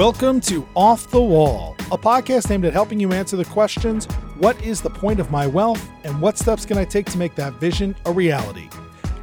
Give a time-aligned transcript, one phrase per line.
[0.00, 4.06] Welcome to Off the Wall, a podcast aimed at helping you answer the questions
[4.38, 7.34] what is the point of my wealth and what steps can I take to make
[7.34, 8.70] that vision a reality?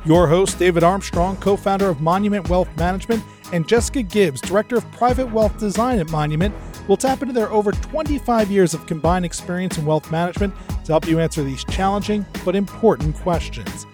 [0.06, 4.92] Your host, David Armstrong, co founder of Monument Wealth Management, and Jessica Gibbs, director of
[4.92, 6.54] private wealth design at Monument,
[6.88, 10.54] will tap into their over 25 years of combined experience in wealth management
[10.86, 13.88] to help you answer these challenging but important questions.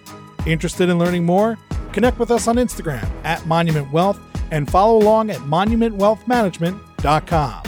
[0.44, 1.56] Interested in learning more?
[1.94, 4.20] Connect with us on Instagram at Monument Wealth
[4.54, 7.62] and follow along at monumentwealthmanagement.com.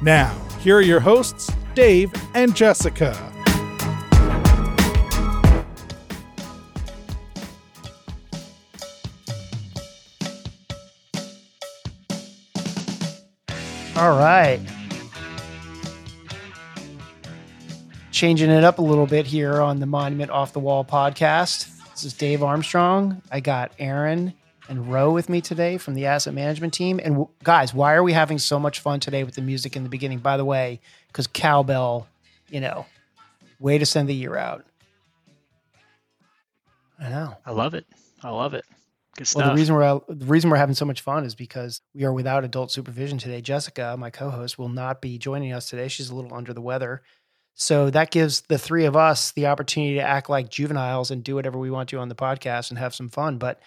[0.00, 3.14] Now, here are your hosts, Dave and Jessica.
[13.96, 14.60] All right.
[18.12, 21.68] Changing it up a little bit here on the Monument Off the Wall podcast.
[21.90, 23.20] This is Dave Armstrong.
[23.30, 24.32] I got Erin
[24.70, 27.00] and Ro with me today from the asset management team.
[27.02, 29.82] And w- guys, why are we having so much fun today with the music in
[29.82, 30.20] the beginning?
[30.20, 32.06] By the way, because cowbell,
[32.48, 32.86] you know,
[33.58, 34.64] way to send the year out.
[37.00, 37.36] I know.
[37.44, 37.84] I love it.
[38.22, 38.64] I love it.
[39.16, 39.42] Good stuff.
[39.42, 42.12] Well, the reason we're the reason we're having so much fun is because we are
[42.12, 43.40] without adult supervision today.
[43.40, 45.88] Jessica, my co-host, will not be joining us today.
[45.88, 47.02] She's a little under the weather.
[47.60, 51.34] So that gives the three of us the opportunity to act like juveniles and do
[51.34, 53.36] whatever we want to on the podcast and have some fun.
[53.36, 53.60] But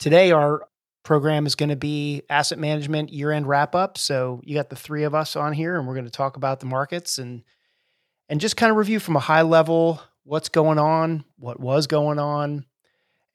[0.00, 0.66] today our
[1.04, 3.98] program is going to be asset management year-end wrap up.
[3.98, 6.58] So you got the three of us on here and we're going to talk about
[6.58, 7.44] the markets and
[8.28, 12.18] and just kind of review from a high level what's going on, what was going
[12.18, 12.66] on,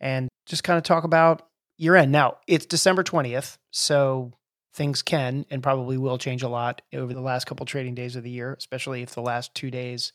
[0.01, 2.11] and just kind of talk about year end.
[2.11, 4.33] Now, it's December 20th, so
[4.73, 8.23] things can and probably will change a lot over the last couple trading days of
[8.23, 10.13] the year, especially if the last two days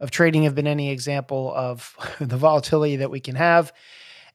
[0.00, 3.72] of trading have been any example of the volatility that we can have.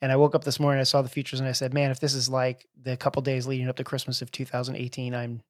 [0.02, 1.99] And I woke up this morning, I saw the futures, and I said, "Man, if
[1.99, 5.41] this is like the couple days leading up to Christmas of 2018, I'm I'm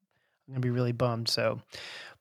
[0.47, 1.61] gonna be really bummed." So,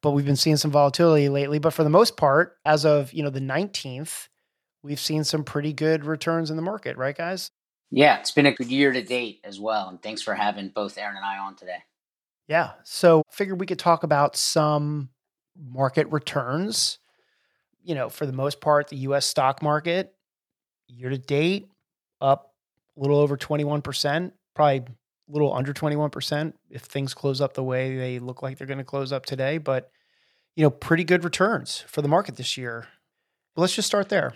[0.00, 1.58] but we've been seeing some volatility lately.
[1.58, 4.28] But for the most part, as of you know the 19th,
[4.82, 7.50] we've seen some pretty good returns in the market, right, guys?
[7.90, 9.88] Yeah, it's been a good year to date as well.
[9.88, 11.84] And thanks for having both Erin and I on today.
[12.48, 12.72] Yeah.
[12.82, 15.10] So figured we could talk about some
[15.56, 16.98] market returns.
[17.82, 20.14] You know, for the most part, the US stock market
[20.88, 21.68] year to date
[22.20, 22.52] up
[22.96, 24.84] a little over 21%, probably a
[25.28, 28.84] little under 21% if things close up the way they look like they're going to
[28.84, 29.58] close up today.
[29.58, 29.90] But,
[30.56, 32.88] you know, pretty good returns for the market this year.
[33.54, 34.34] But let's just start there.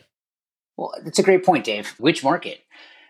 [0.77, 1.95] Well, that's a great point, Dave.
[1.99, 2.61] Which market?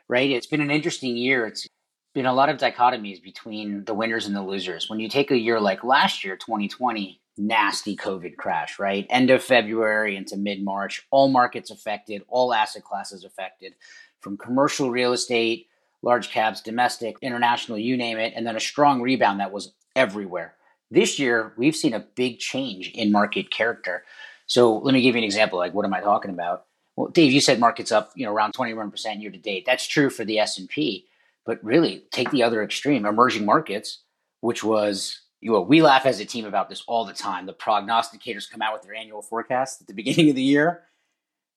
[0.08, 0.30] Right?
[0.30, 1.46] It's been an interesting year.
[1.46, 1.66] It's
[2.14, 4.88] been a lot of dichotomies between the winners and the losers.
[4.88, 9.06] When you take a year like last year, 2020, nasty COVID crash, right?
[9.10, 13.74] End of February into mid March, all markets affected, all asset classes affected,
[14.20, 15.68] from commercial real estate,
[16.02, 20.54] large caps, domestic, international, you name it, and then a strong rebound that was everywhere.
[20.90, 24.04] This year, we've seen a big change in market character.
[24.46, 25.58] So let me give you an example.
[25.58, 26.64] Like, what am I talking about?
[26.98, 29.64] Well, Dave, you said markets up, you know, around 21% year to date.
[29.64, 31.06] That's true for the S&P,
[31.46, 34.00] but really take the other extreme, emerging markets,
[34.40, 37.46] which was you know, we laugh as a team about this all the time.
[37.46, 40.82] The prognosticators come out with their annual forecast at the beginning of the year.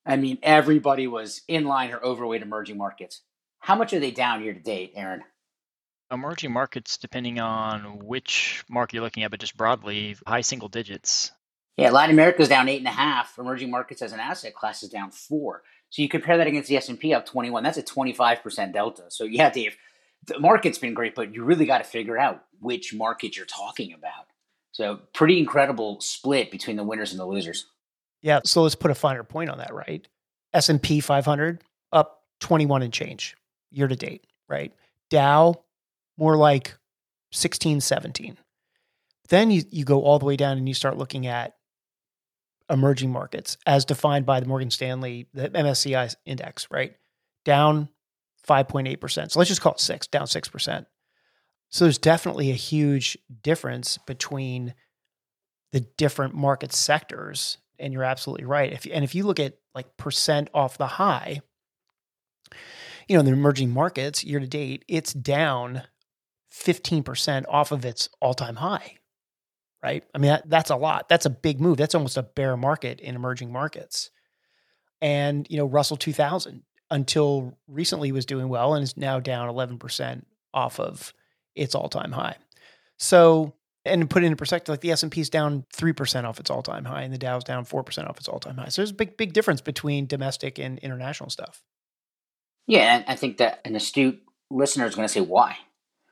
[0.06, 3.22] I mean, everybody was in line or overweight emerging markets.
[3.60, 5.24] How much are they down year to date, Erin?
[6.12, 11.32] Emerging markets, depending on which market you're looking at, but just broadly, high single digits.
[11.78, 13.38] Yeah, Latin America is down eight and a half.
[13.40, 15.64] Emerging markets as an asset class is down four.
[15.90, 17.64] So you compare that against the S and P up twenty one.
[17.64, 19.04] That's a twenty five percent delta.
[19.10, 19.78] So yeah, Dave,
[20.28, 23.94] the market's been great, but you really got to figure out which market you're talking
[23.94, 24.28] about.
[24.72, 27.68] So pretty incredible split between the winners and the losers.
[28.22, 28.40] Yeah.
[28.46, 30.08] So let's put a finer point on that, right?
[30.54, 33.36] S and P 500 up 21 and change
[33.72, 34.74] year to date, right?
[35.10, 35.64] Dow
[36.18, 36.78] more like
[37.32, 38.38] 16, 17.
[39.30, 41.56] Then you, you go all the way down and you start looking at
[42.72, 46.96] emerging markets as defined by the Morgan Stanley, the MSCI index, right?
[47.44, 47.90] Down
[48.48, 49.32] 5.8%.
[49.32, 50.86] So let's just call it six, down 6%.
[51.70, 54.74] So there's definitely a huge difference between
[55.72, 57.58] the different market sectors.
[57.78, 58.72] And you're absolutely right.
[58.72, 61.42] If, and if you look at like percent off the high,
[63.08, 65.84] you know, the emerging markets year to date, it's down
[66.54, 68.98] 15% off of its all time high
[69.84, 70.04] right?
[70.14, 71.10] I mean, that, that's a lot.
[71.10, 71.78] That's a big move.
[71.78, 74.10] That's almost a bear market in emerging markets.
[75.02, 80.24] And, you know, Russell 2000 until recently was doing well and is now down 11%
[80.54, 81.14] off of
[81.56, 82.36] its all-time high.
[82.98, 83.54] So,
[83.86, 87.02] and put it into perspective, like the S&P is down 3% off its all-time high
[87.02, 88.68] and the Dow's down 4% off its all-time high.
[88.68, 91.64] So there's a big, big difference between domestic and international stuff.
[92.68, 95.58] Yeah, I think that an astute listener is going to say, why?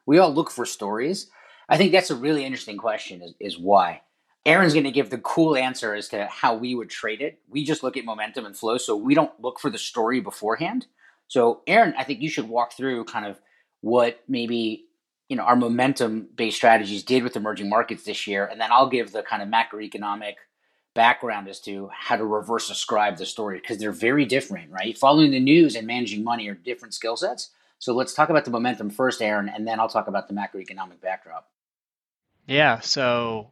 [0.07, 1.29] We all look for stories
[1.69, 4.01] I think that's a really interesting question is, is why.
[4.45, 7.39] Erin's going to give the cool answer as to how we would trade it.
[7.47, 10.87] We just look at momentum and flow, so we don't look for the story beforehand.
[11.27, 13.39] So, Erin, I think you should walk through kind of
[13.81, 14.85] what maybe
[15.27, 18.89] you know our momentum based strategies did with emerging markets this year, and then I'll
[18.89, 20.35] give the kind of macroeconomic
[20.95, 24.97] background as to how to reverse ascribe the story because they're very different, right?
[24.97, 27.51] Following the news and managing money are different skill sets.
[27.77, 30.99] So let's talk about the momentum first, Erin, and then I'll talk about the macroeconomic
[31.01, 31.47] backdrop.
[32.49, 33.51] Yeah, so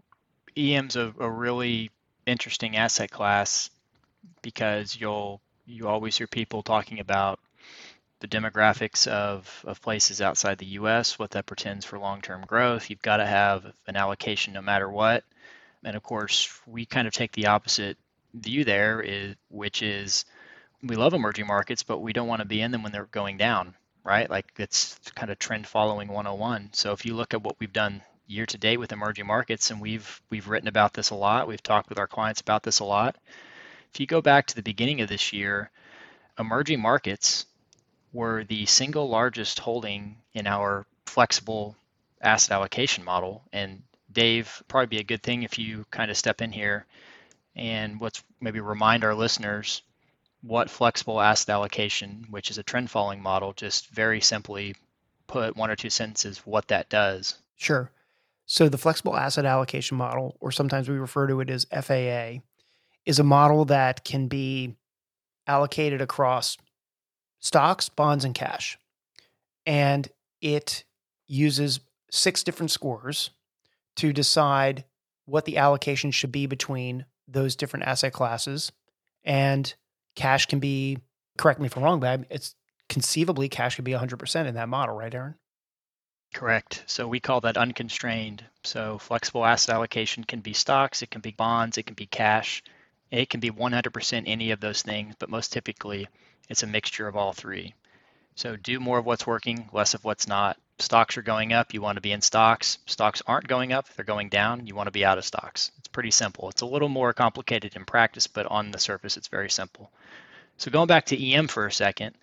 [0.57, 1.91] EM's a, a really
[2.25, 3.69] interesting asset class
[4.41, 7.39] because you'll you always hear people talking about
[8.21, 12.89] the demographics of, of places outside the US, what that portends for long term growth.
[12.89, 15.23] You've got to have an allocation no matter what.
[15.83, 17.99] And of course, we kind of take the opposite
[18.33, 20.25] view there, is, which is
[20.81, 23.37] we love emerging markets, but we don't want to be in them when they're going
[23.37, 24.27] down, right?
[24.27, 26.69] Like it's kind of trend following 101.
[26.73, 29.81] So if you look at what we've done year to date with emerging markets, and
[29.81, 32.85] we've we've written about this a lot, we've talked with our clients about this a
[32.85, 33.15] lot.
[33.93, 35.71] If you go back to the beginning of this year,
[36.37, 37.45] emerging markets
[38.13, 41.75] were the single largest holding in our flexible
[42.21, 43.43] asset allocation model.
[43.51, 46.85] And Dave, probably be a good thing if you kind of step in here
[47.55, 49.81] and let's maybe remind our listeners
[50.41, 54.75] what flexible asset allocation, which is a trend following model, just very simply
[55.25, 57.35] put one or two sentences what that does.
[57.57, 57.89] Sure.
[58.47, 62.41] So the flexible asset allocation model, or sometimes we refer to it as FAA,
[63.05, 64.75] is a model that can be
[65.45, 66.57] allocated across
[67.39, 68.79] stocks, bonds, and cash.
[69.65, 70.07] And
[70.41, 70.85] it
[71.27, 73.31] uses six different scores
[73.97, 74.85] to decide
[75.25, 78.71] what the allocation should be between those different asset classes.
[79.25, 79.73] And
[80.15, 80.99] cash can be,
[81.37, 82.55] correct me if I'm wrong, but it's
[82.87, 85.35] conceivably cash could be 100% in that model, right, Erin?
[86.37, 86.83] Correct.
[86.85, 88.45] So we call that unconstrained.
[88.61, 92.61] So flexible asset allocation can be stocks, it can be bonds, it can be cash,
[93.09, 96.07] it can be 100% any of those things, but most typically
[96.47, 97.73] it's a mixture of all three.
[98.35, 100.57] So do more of what's working, less of what's not.
[100.77, 102.77] Stocks are going up, you want to be in stocks.
[102.85, 105.71] Stocks aren't going up, they're going down, you want to be out of stocks.
[105.79, 106.49] It's pretty simple.
[106.49, 109.89] It's a little more complicated in practice, but on the surface, it's very simple.
[110.57, 112.15] So going back to EM for a second,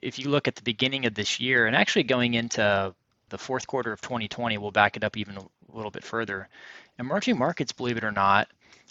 [0.00, 2.94] if you look at the beginning of this year and actually going into
[3.28, 6.48] the fourth quarter of 2020, we'll back it up even a little bit further.
[6.98, 8.48] Emerging markets, believe it or not,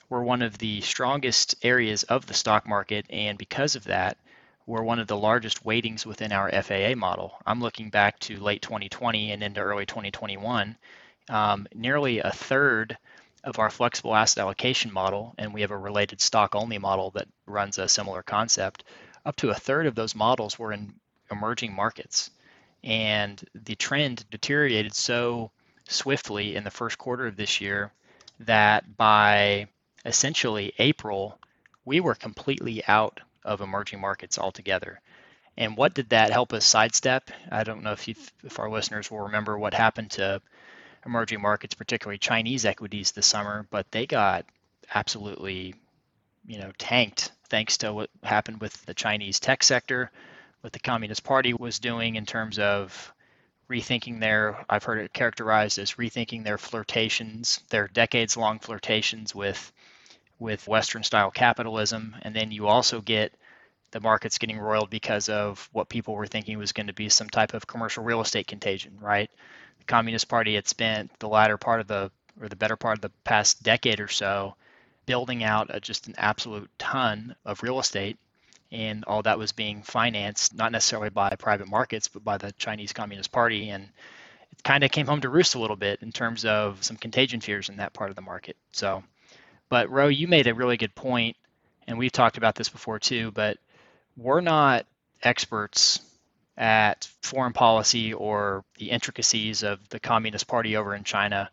[0.10, 4.18] were one of the strongest areas of the stock market, and because of that,
[4.66, 7.34] were one of the largest weightings within our FAA model.
[7.46, 10.78] I'm looking back to late 2020 and into early 2021.
[11.30, 12.98] Um, nearly a third
[13.44, 17.28] of our flexible asset allocation model, and we have a related stock only model that
[17.46, 18.84] runs a similar concept,
[19.26, 20.94] up to a third of those models were in
[21.32, 22.30] emerging markets.
[22.88, 25.52] And the trend deteriorated so
[25.90, 27.92] swiftly in the first quarter of this year
[28.40, 29.68] that by
[30.06, 31.38] essentially April,
[31.84, 35.02] we were completely out of emerging markets altogether.
[35.58, 37.30] And what did that help us sidestep?
[37.52, 40.42] I don't know if if our listeners will remember what happened to
[41.06, 44.46] emerging markets, particularly Chinese equities this summer, but they got
[44.96, 45.76] absolutely,
[46.46, 50.10] you know, tanked thanks to what happened with the Chinese tech sector,
[50.62, 53.14] what the Communist Party was doing in terms of
[53.70, 59.72] rethinking their I've heard it characterized as rethinking their flirtations, their decades long flirtations with
[60.40, 62.16] with Western style capitalism.
[62.22, 63.34] And then you also get
[63.92, 67.30] the markets getting roiled because of what people were thinking was going to be some
[67.30, 69.32] type of commercial real estate contagion, right?
[69.80, 73.02] The Communist Party had spent the latter part of the, or the better part of
[73.02, 74.56] the past decade or so,
[75.06, 78.18] building out a, just an absolute ton of real estate.
[78.72, 82.92] And all that was being financed, not necessarily by private markets, but by the Chinese
[82.92, 83.70] Communist Party.
[83.70, 83.90] And
[84.52, 87.40] it kind of came home to roost a little bit in terms of some contagion
[87.40, 88.58] fears in that part of the market.
[88.72, 89.04] So,
[89.70, 91.38] but Ro, you made a really good point,
[91.88, 93.32] and we've talked about this before too.
[93.32, 93.58] But
[94.18, 94.86] we're not
[95.24, 96.02] experts
[96.58, 101.50] at foreign policy or the intricacies of the Communist Party over in China.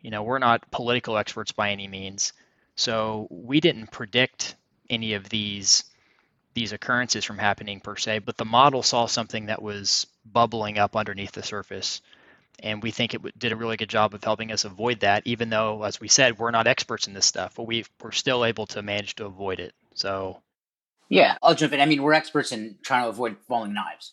[0.00, 2.32] You know, we're not political experts by any means.
[2.76, 4.54] So we didn't predict
[4.88, 5.84] any of these
[6.54, 10.96] these occurrences from happening per se, but the model saw something that was bubbling up
[10.96, 12.00] underneath the surface.
[12.60, 15.50] And we think it did a really good job of helping us avoid that even
[15.50, 18.66] though as we said we're not experts in this stuff but we we're still able
[18.66, 19.74] to manage to avoid it.
[19.94, 20.40] So
[21.08, 21.80] yeah i'll jump in.
[21.80, 24.12] I mean we're experts in trying to avoid falling knives.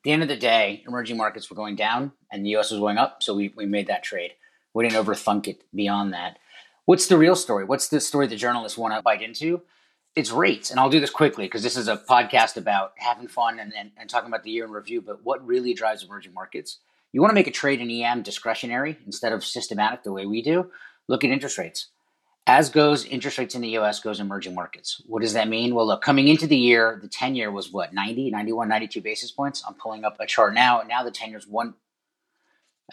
[0.00, 2.80] At the end of the day emerging markets were going down and the us was
[2.80, 4.32] going up so we, we made that trade.
[4.74, 6.38] We didn't overthink it beyond that.
[6.86, 7.64] What's the real story?
[7.64, 9.62] What's the story the journalists want to bite into
[10.16, 13.58] it's rates and i'll do this quickly because this is a podcast about having fun
[13.60, 16.78] and, and, and talking about the year in review but what really drives emerging markets
[17.12, 20.42] You want to make a trade in EM discretionary instead of systematic the way we
[20.42, 20.70] do.
[21.08, 21.88] Look at interest rates.
[22.46, 25.00] As goes interest rates in the US, goes emerging markets.
[25.06, 25.74] What does that mean?
[25.74, 29.30] Well, look, coming into the year, the 10 year was what, 90, 91, 92 basis
[29.30, 29.64] points?
[29.66, 30.82] I'm pulling up a chart now.
[30.86, 31.74] Now the 10 year's one,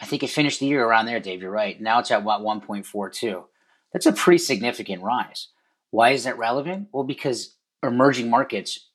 [0.00, 1.42] I think it finished the year around there, Dave.
[1.42, 1.80] You're right.
[1.80, 3.44] Now it's at what, 1.42.
[3.92, 5.48] That's a pretty significant rise.
[5.94, 6.88] Why is that relevant?
[6.90, 8.88] Well, because emerging markets,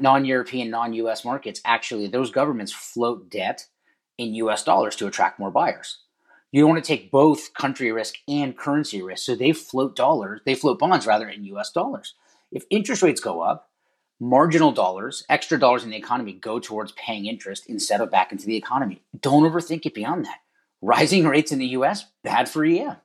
[0.00, 3.66] non European, non US markets, actually, those governments float debt
[4.18, 5.98] in US dollars to attract more buyers.
[6.50, 9.24] You want to take both country risk and currency risk.
[9.24, 12.14] So they float dollars, they float bonds rather in US dollars.
[12.50, 13.70] If interest rates go up,
[14.18, 18.46] marginal dollars, extra dollars in the economy go towards paying interest instead of back into
[18.46, 19.00] the economy.
[19.20, 20.38] Don't overthink it beyond that.
[20.82, 22.96] Rising rates in the US, bad for EM.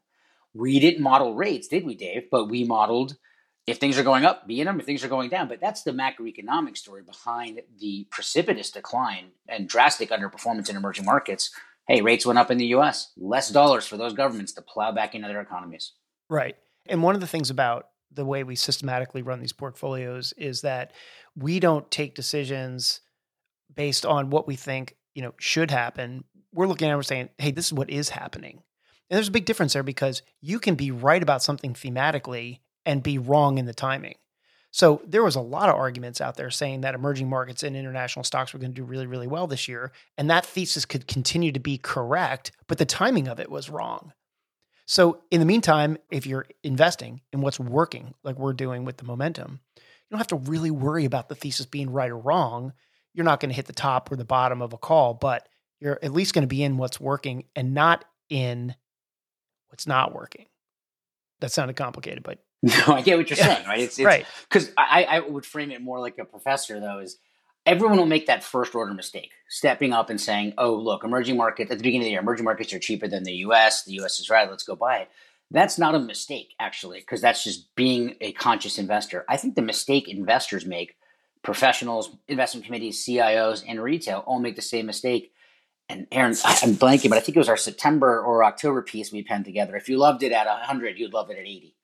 [0.53, 2.23] We didn't model rates, did we, Dave?
[2.29, 3.17] But we modeled
[3.67, 4.79] if things are going up, be in them.
[4.79, 9.69] If things are going down, but that's the macroeconomic story behind the precipitous decline and
[9.69, 11.51] drastic underperformance in emerging markets.
[11.87, 13.11] Hey, rates went up in the U.S.
[13.17, 13.53] Less mm.
[13.53, 15.93] dollars for those governments to plow back into their economies.
[16.29, 16.55] Right.
[16.87, 20.91] And one of the things about the way we systematically run these portfolios is that
[21.35, 23.01] we don't take decisions
[23.73, 26.23] based on what we think you know should happen.
[26.53, 28.63] We're looking at it and we're saying, hey, this is what is happening.
[29.11, 33.03] And there's a big difference there because you can be right about something thematically and
[33.03, 34.15] be wrong in the timing.
[34.71, 38.23] So there was a lot of arguments out there saying that emerging markets and international
[38.23, 39.91] stocks were going to do really, really well this year.
[40.17, 44.13] And that thesis could continue to be correct, but the timing of it was wrong.
[44.85, 49.03] So in the meantime, if you're investing in what's working, like we're doing with the
[49.03, 52.71] momentum, you don't have to really worry about the thesis being right or wrong.
[53.13, 55.49] You're not going to hit the top or the bottom of a call, but
[55.81, 58.73] you're at least going to be in what's working and not in
[59.71, 60.45] what's not working.
[61.39, 63.79] That sounded complicated, but no, I get what you're saying, right?
[63.79, 67.17] It's, it's right because I, I would frame it more like a professor though is
[67.65, 71.71] everyone will make that first order mistake, stepping up and saying, "Oh, look, emerging markets,
[71.71, 73.83] at the beginning of the year, emerging markets are cheaper than the U.S.
[73.83, 74.19] The U.S.
[74.19, 74.49] is right.
[74.49, 75.09] Let's go buy it."
[75.49, 79.25] That's not a mistake, actually, because that's just being a conscious investor.
[79.27, 80.95] I think the mistake investors make,
[81.43, 85.33] professionals, investment committees, CIOs, and retail all make the same mistake
[85.89, 89.23] and Erin, I'm blanking, but I think it was our September or October piece we
[89.23, 89.75] penned together.
[89.75, 91.75] If you loved it at 100, you'd love it at 80.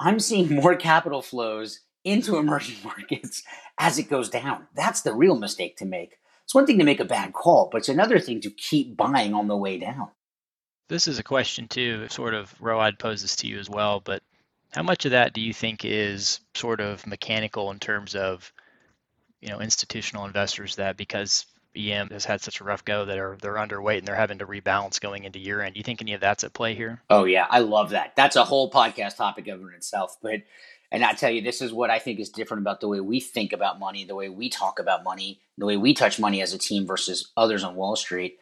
[0.00, 3.42] I'm seeing more capital flows into emerging markets
[3.78, 4.66] as it goes down.
[4.74, 6.18] That's the real mistake to make.
[6.44, 9.34] It's one thing to make a bad call, but it's another thing to keep buying
[9.34, 10.08] on the way down.
[10.88, 14.22] This is a question too, sort of Ro poses to you as well, but
[14.70, 18.52] how much of that do you think is sort of mechanical in terms of
[19.40, 23.36] you know institutional investors that because EM has had such a rough go that are
[23.40, 25.74] they're underweight and they're having to rebalance going into year end.
[25.74, 27.02] Do you think any of that's at play here?
[27.10, 28.14] Oh yeah, I love that.
[28.16, 30.16] That's a whole podcast topic of itself.
[30.22, 30.42] But
[30.92, 33.20] and I tell you, this is what I think is different about the way we
[33.20, 36.52] think about money, the way we talk about money, the way we touch money as
[36.52, 38.38] a team versus others on Wall Street.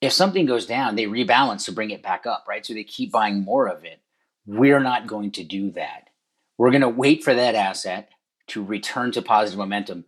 [0.00, 2.64] If something goes down, they rebalance to bring it back up, right?
[2.64, 4.00] So they keep buying more of it.
[4.46, 6.08] We're not going to do that.
[6.56, 8.10] We're going to wait for that asset
[8.48, 10.06] to return to positive momentum.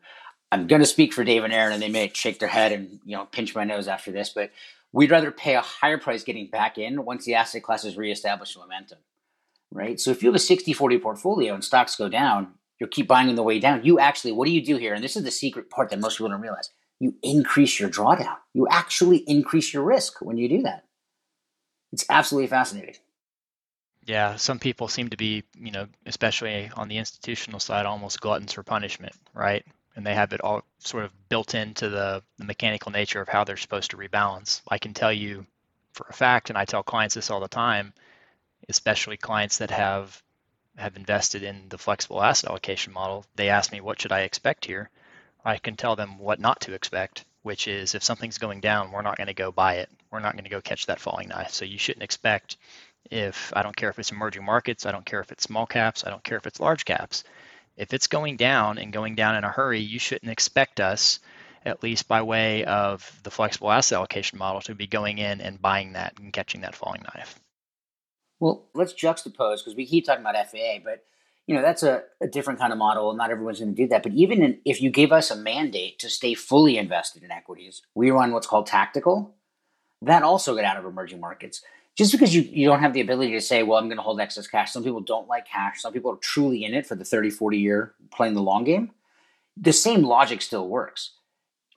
[0.52, 3.00] I'm going to speak for Dave and Erin, and they may shake their head and
[3.04, 4.50] you know pinch my nose after this, but
[4.92, 8.58] we'd rather pay a higher price getting back in once the asset class has reestablished
[8.58, 8.98] momentum,
[9.70, 10.00] right?
[10.00, 13.36] So if you have a 60-40 portfolio and stocks go down, you keep buying on
[13.36, 13.84] the way down.
[13.84, 14.94] You actually, what do you do here?
[14.94, 16.70] And this is the secret part that most people don't realize.
[16.98, 18.36] You increase your drawdown.
[18.52, 20.84] You actually increase your risk when you do that.
[21.92, 22.96] It's absolutely fascinating.
[24.06, 28.52] Yeah, some people seem to be, you know, especially on the institutional side, almost gluttons
[28.52, 29.64] for punishment, right?
[29.96, 33.44] And they have it all sort of built into the, the mechanical nature of how
[33.44, 34.62] they're supposed to rebalance.
[34.68, 35.46] I can tell you
[35.92, 37.92] for a fact, and I tell clients this all the time,
[38.68, 40.22] especially clients that have
[40.76, 43.26] have invested in the flexible asset allocation model.
[43.34, 44.88] They ask me, "What should I expect here?"
[45.44, 49.02] I can tell them what not to expect, which is if something's going down, we're
[49.02, 49.90] not going to go buy it.
[50.10, 51.50] We're not going to go catch that falling knife.
[51.50, 52.56] So you shouldn't expect
[53.10, 56.04] if I don't care if it's emerging markets, I don't care if it's small caps,
[56.06, 57.24] I don't care if it's large caps
[57.76, 61.20] if it's going down and going down in a hurry, you shouldn't expect us,
[61.64, 65.60] at least by way of the flexible asset allocation model, to be going in and
[65.60, 67.40] buying that and catching that falling knife.
[68.38, 71.04] Well, let's juxtapose because we keep talking about FAA, but
[71.46, 73.10] you know that's a, a different kind of model.
[73.10, 74.02] and Not everyone's going to do that.
[74.02, 77.82] But even in, if you give us a mandate to stay fully invested in equities,
[77.94, 79.34] we run what's called tactical.
[80.02, 81.62] That also got out of emerging markets
[81.96, 84.20] just because you, you don't have the ability to say, well, I'm going to hold
[84.20, 84.72] excess cash.
[84.72, 85.82] Some people don't like cash.
[85.82, 88.92] Some people are truly in it for the 30, 40 year playing the long game.
[89.56, 91.12] The same logic still works.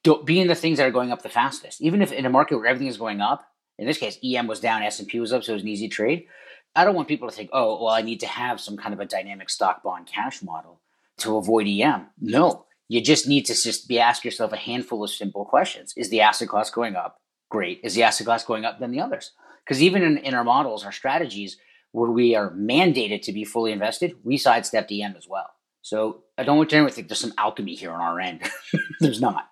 [0.04, 1.82] Don't, be in the things that are going up the fastest.
[1.82, 4.60] Even if in a market where everything is going up, in this case, EM was
[4.60, 6.28] down, S&P was up, so it was an easy trade.
[6.76, 9.00] I don't want people to think, oh, well, I need to have some kind of
[9.00, 10.80] a dynamic stock bond cash model
[11.18, 12.08] to avoid EM.
[12.20, 15.94] No, you just need to just be ask yourself a handful of simple questions.
[15.96, 17.20] Is the asset class going up?
[17.54, 17.80] great.
[17.84, 19.32] Is the asset class going up than the others?
[19.66, 21.58] Because even in, in our models, our strategies,
[21.92, 25.50] where we are mandated to be fully invested, we sidestep EM as well.
[25.82, 28.42] So I don't want to think there's some alchemy here on our end.
[29.00, 29.48] there's not.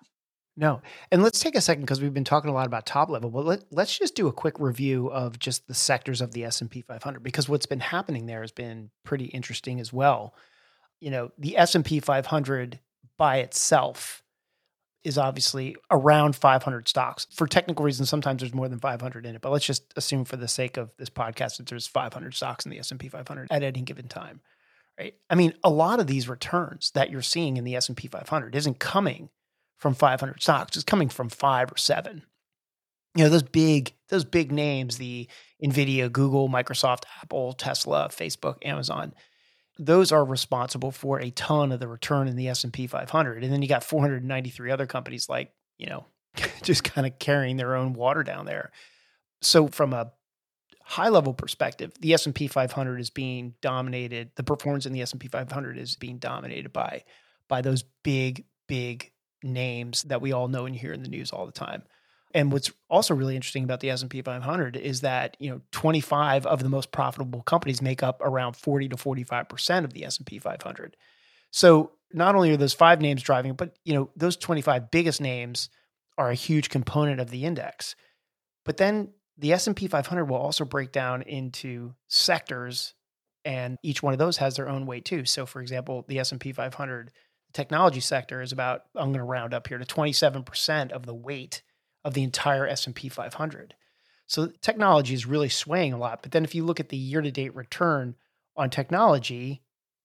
[0.56, 0.82] No.
[1.10, 3.44] And let's take a second because we've been talking a lot about top level, but
[3.44, 7.22] let, let's just do a quick review of just the sectors of the S&P 500
[7.22, 10.34] because what's been happening there has been pretty interesting as well.
[11.00, 12.80] You know, the S&P 500
[13.16, 14.21] by itself
[15.04, 17.26] is obviously around 500 stocks.
[17.32, 20.36] For technical reasons, sometimes there's more than 500 in it, but let's just assume for
[20.36, 23.82] the sake of this podcast that there's 500 stocks in the S&P 500 at any
[23.82, 24.40] given time.
[24.98, 25.14] Right?
[25.28, 28.78] I mean, a lot of these returns that you're seeing in the S&P 500 isn't
[28.78, 29.30] coming
[29.78, 30.76] from 500 stocks.
[30.76, 32.22] It's coming from 5 or 7.
[33.14, 35.28] You know, those big those big names, the
[35.62, 39.12] Nvidia, Google, Microsoft, Apple, Tesla, Facebook, Amazon,
[39.78, 43.62] those are responsible for a ton of the return in the S&P 500 and then
[43.62, 46.06] you got 493 other companies like you know
[46.62, 48.70] just kind of carrying their own water down there.
[49.40, 50.12] So from a
[50.84, 55.78] high level perspective the S&P 500 is being dominated the performance in the S&P 500
[55.78, 57.04] is being dominated by
[57.48, 59.10] by those big big
[59.42, 61.82] names that we all know and hear in the news all the time
[62.34, 66.62] and what's also really interesting about the S&P 500 is that, you know, 25 of
[66.62, 70.96] the most profitable companies make up around 40 to 45% of the S&P 500.
[71.50, 75.70] So, not only are those five names driving, but you know, those 25 biggest names
[76.18, 77.96] are a huge component of the index.
[78.66, 82.94] But then the S&P 500 will also break down into sectors
[83.44, 85.24] and each one of those has their own weight too.
[85.24, 87.10] So for example, the S&P 500
[87.52, 91.62] technology sector is about I'm going to round up here to 27% of the weight
[92.04, 93.74] of the entire S&P 500.
[94.26, 96.22] So technology is really swaying a lot.
[96.22, 98.14] But then if you look at the year-to-date return
[98.56, 99.62] on technology,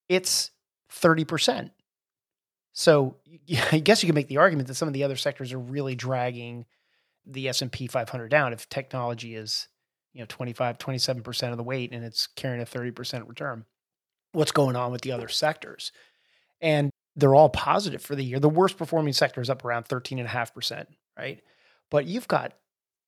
[0.09, 0.51] it's
[0.91, 1.71] 30%.
[2.73, 3.17] So
[3.71, 5.95] I guess you can make the argument that some of the other sectors are really
[5.95, 6.65] dragging
[7.25, 9.67] the S&P 500 down if technology is,
[10.13, 13.65] you know, 25, 27% of the weight and it's carrying a 30% return.
[14.31, 15.91] What's going on with the other sectors?
[16.62, 18.39] And they're all positive for the year.
[18.39, 20.86] The worst performing sector is up around 13.5%,
[21.17, 21.41] right?
[21.89, 22.54] But you've got,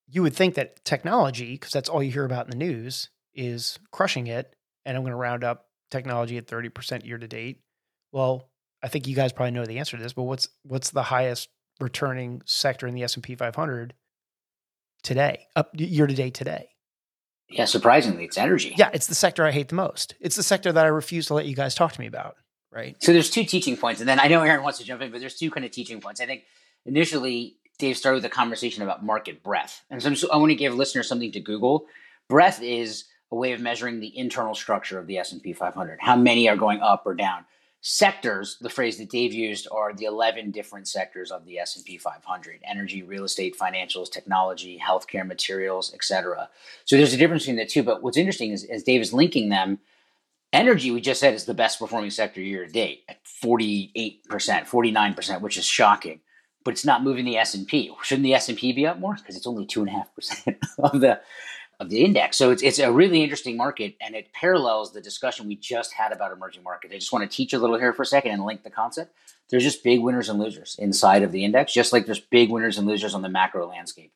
[0.07, 3.77] you would think that technology, because that's all you hear about in the news, is
[3.91, 4.55] crushing it.
[4.85, 7.61] And I'm going to round up technology at 30% year to date.
[8.11, 8.49] Well,
[8.81, 11.49] I think you guys probably know the answer to this, but what's what's the highest
[11.79, 13.93] returning sector in the S&P 500
[15.03, 16.69] today, up year to date today?
[17.49, 18.73] Yeah, surprisingly, it's energy.
[18.77, 20.15] Yeah, it's the sector I hate the most.
[20.19, 22.35] It's the sector that I refuse to let you guys talk to me about,
[22.71, 22.95] right?
[23.01, 25.19] So there's two teaching points, and then I know Erin wants to jump in, but
[25.19, 26.21] there's two kind of teaching points.
[26.21, 26.43] I think
[26.85, 29.83] initially Dave started with a conversation about market breadth.
[29.89, 31.87] And so, I want to give listeners something to Google.
[32.27, 35.99] Breadth is a way of measuring the internal structure of the S&P 500.
[36.01, 37.45] How many are going up or down?
[37.81, 42.59] Sectors, the phrase that Dave used, are the 11 different sectors of the S&P 500:
[42.65, 46.49] energy, real estate, financials, technology, healthcare, materials, etc.
[46.83, 47.83] So there's a difference between the two.
[47.83, 49.79] But what's interesting is, as Dave is linking them,
[50.51, 55.41] energy we just said is the best performing sector year to date at 48%, 49%,
[55.41, 56.19] which is shocking
[56.63, 57.91] but it's not moving the S and P.
[58.03, 59.15] Shouldn't the S and P be up more?
[59.15, 61.19] Because it's only two and a half percent of the
[61.79, 62.37] of the index.
[62.37, 66.11] So it's it's a really interesting market, and it parallels the discussion we just had
[66.11, 66.93] about emerging markets.
[66.93, 69.15] I just want to teach a little here for a second and link the concept.
[69.49, 72.77] There's just big winners and losers inside of the index, just like there's big winners
[72.77, 74.13] and losers on the macro landscape.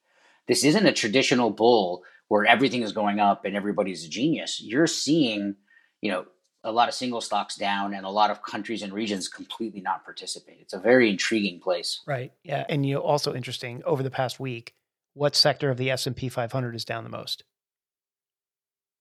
[0.47, 4.62] This isn't a traditional bull where everything is going up and everybody's a genius.
[4.62, 5.56] You're seeing,
[6.01, 6.25] you know,
[6.63, 10.06] a lot of single stocks down and a lot of countries and regions completely not
[10.06, 10.60] participate.
[10.62, 12.02] It's a very intriguing place.
[12.08, 12.32] Right.
[12.43, 12.65] Yeah.
[12.69, 14.73] And you know, also interesting over the past week,
[15.13, 17.43] what sector of the S&P 500 is down the most?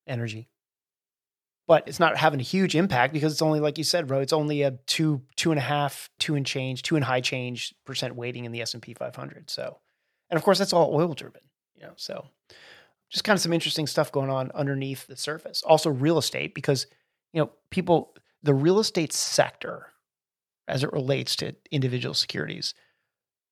[0.07, 0.49] Energy.
[1.69, 4.33] But it's not having a huge impact because it's only, like you said, bro, it's
[4.33, 8.17] only a two, two and a half, two and change, two and high change percent
[8.17, 9.49] weighting in the S&P 500.
[9.49, 9.79] So,
[10.29, 11.43] and of course that's all oil driven,
[11.77, 12.27] you know, so
[13.09, 15.63] just kind of some interesting stuff going on underneath the surface.
[15.63, 16.87] Also real estate, because
[17.33, 19.89] you know, people, the real estate sector,
[20.69, 22.75] as it relates to individual securities,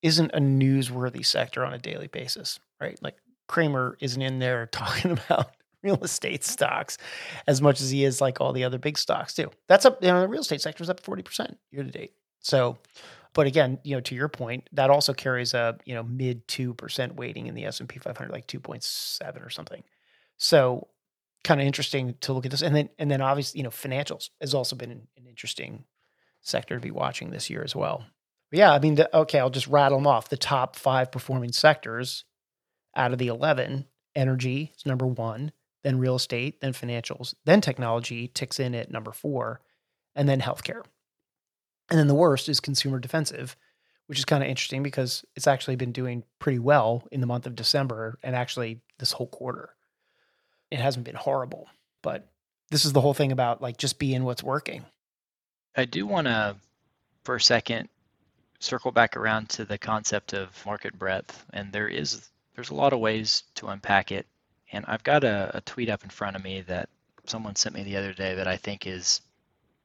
[0.03, 2.99] isn't a newsworthy sector on a daily basis, right?
[3.03, 3.16] Like
[3.49, 6.99] Cramer isn't in there talking about real estate stocks
[7.47, 9.51] as much as he is like all the other big stocks too.
[9.66, 12.12] That's up, you know, the real estate sector is up 40% year to date.
[12.40, 12.79] So,
[13.33, 17.14] but again, you know, to your point, that also carries a, you know, mid 2%
[17.14, 19.83] weighting in the S&P 500, like 2.7 or something.
[20.37, 20.88] So
[21.44, 22.62] kind of interesting to look at this.
[22.62, 25.85] And then, and then obviously, you know, financials has also been an, interesting
[26.42, 28.05] sector to be watching this year as well.
[28.50, 30.29] But yeah, I mean, the, okay, I'll just rattle them off.
[30.29, 32.24] The top five performing sectors
[32.94, 38.29] out of the 11 energy is number one, then real estate, then financials, then technology
[38.29, 39.61] ticks in at number four,
[40.14, 40.83] and then healthcare.
[41.88, 43.57] And then the worst is consumer defensive,
[44.07, 47.46] which is kind of interesting because it's actually been doing pretty well in the month
[47.46, 49.70] of December and actually this whole quarter.
[50.70, 51.68] It hasn't been horrible,
[52.02, 52.28] but
[52.70, 54.85] this is the whole thing about like just being what's working.
[55.76, 56.56] I do want to,
[57.24, 57.88] for a second,
[58.59, 62.92] circle back around to the concept of market breadth, and there is there's a lot
[62.92, 64.26] of ways to unpack it.
[64.72, 66.88] And I've got a, a tweet up in front of me that
[67.26, 69.20] someone sent me the other day that I think is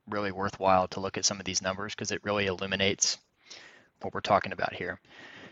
[0.08, 3.18] really worthwhile to look at some of these numbers because it really illuminates
[4.02, 5.00] what we're talking about here.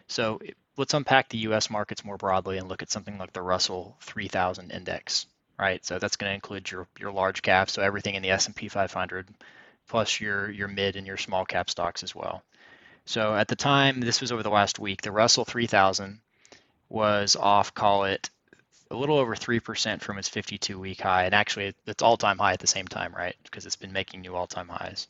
[0.08, 0.40] So
[0.78, 1.70] let's unpack the U.S.
[1.70, 5.26] markets more broadly and look at something like the Russell 3000 index,
[5.60, 5.84] right?
[5.86, 9.28] So that's going to include your your large caps, so everything in the S&P 500,
[9.88, 12.44] plus your your mid and your small cap stocks as well.
[13.06, 16.20] So at the time, this was over the last week, the Russell 3000
[16.90, 18.30] was off, call it
[18.92, 21.26] a little over 3% from its 52 week high.
[21.26, 23.36] And actually, it's all time high at the same time, right?
[23.44, 25.08] Because it's been making new all time highs.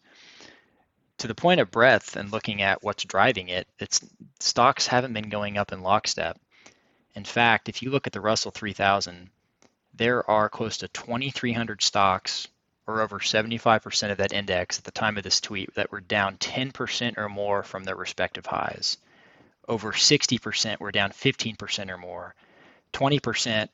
[1.19, 4.01] To the point of breadth and looking at what's driving it, it's
[4.39, 6.39] stocks haven't been going up in lockstep.
[7.15, 9.29] In fact, if you look at the Russell 3000,
[9.93, 12.47] there are close to 2,300 stocks,
[12.87, 16.37] or over 75% of that index at the time of this tweet, that were down
[16.37, 18.97] 10% or more from their respective highs.
[19.67, 22.35] Over 60% were down 15% or more
[22.93, 23.69] 20%,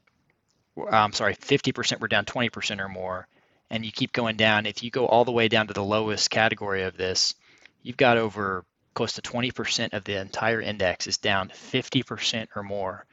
[0.92, 3.28] I'm sorry, 50% were down 20% or more,
[3.70, 4.66] and you keep going down.
[4.66, 7.36] If you go all the way down to the lowest category of this,
[7.82, 13.06] you've got over close to 20% of the entire index is down 50% or more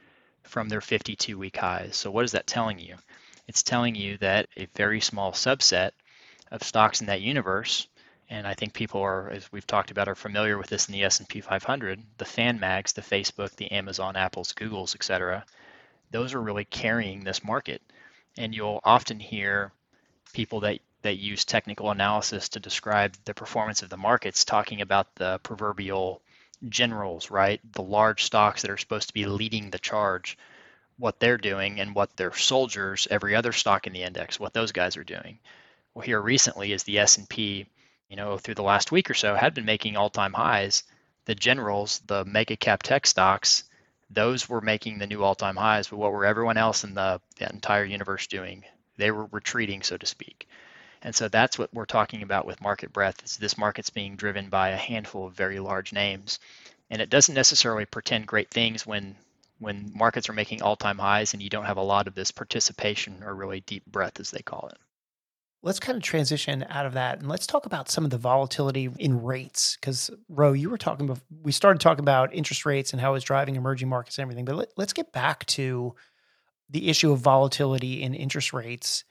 [0.43, 1.95] from their 52 week highs.
[1.95, 2.95] So what is that telling you?
[3.47, 5.91] It's telling you that a very small subset
[6.51, 7.87] of stocks in that universe
[8.29, 11.05] and I think people are, as we've talked about, are familiar with this in the
[11.05, 15.45] S&P 500, the fan mags, the Facebook, the Amazon, Apples, Googles, etc
[16.11, 17.81] those are really carrying this market.
[18.37, 19.71] And you'll often hear
[20.33, 25.13] people that, that use technical analysis to describe the performance of the markets talking about
[25.15, 26.21] the proverbial
[26.67, 27.59] generals, right?
[27.73, 30.37] The large stocks that are supposed to be leading the charge,
[30.97, 34.71] what they're doing, and what their soldiers, every other stock in the index, what those
[34.71, 35.39] guys are doing.
[35.93, 37.67] Well, here recently is the S&P,
[38.09, 40.83] you know, through the last week or so had been making all-time highs.
[41.25, 43.63] The generals, the mega cap tech stocks,
[44.09, 47.49] those were making the new all-time highs, but what were everyone else in the, the
[47.49, 48.63] entire universe doing?
[48.97, 50.47] They were retreating, so to speak.
[51.01, 53.23] And so that's what we're talking about with market breadth.
[53.23, 56.39] Is this market's being driven by a handful of very large names,
[56.89, 59.15] and it doesn't necessarily portend great things when
[59.59, 63.23] when markets are making all-time highs and you don't have a lot of this participation
[63.23, 64.77] or really deep breadth, as they call it
[65.63, 68.89] let's kind of transition out of that and let's talk about some of the volatility
[68.99, 73.01] in rates because Ro you were talking about we started talking about interest rates and
[73.01, 75.95] how it's driving emerging markets and everything but let, let's get back to
[76.69, 79.03] the issue of volatility in interest rates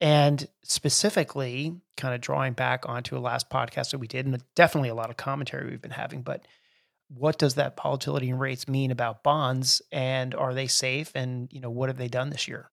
[0.00, 4.88] and specifically kind of drawing back onto a last podcast that we did and definitely
[4.88, 6.46] a lot of commentary we've been having but
[7.08, 11.60] what does that volatility in rates mean about bonds and are they safe and you
[11.60, 12.70] know what have they done this year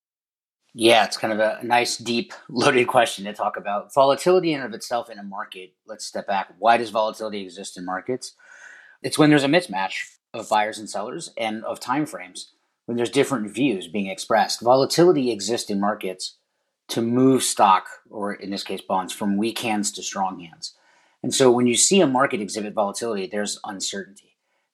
[0.74, 3.94] yeah, it's kind of a nice, deep, loaded question to talk about.
[3.94, 5.74] Volatility in of itself in a market.
[5.86, 6.54] Let's step back.
[6.60, 8.34] Why does volatility exist in markets?
[9.04, 9.96] It's when there's a mismatch
[10.34, 12.54] of buyers and sellers and of time frames,
[12.86, 14.62] when there's different views being expressed.
[14.62, 16.38] Volatility exists in markets
[16.90, 20.76] to move stock, or in this case, bonds, from weak hands to strong hands.
[21.24, 24.32] And so when you see a market exhibit volatility, there's uncertainty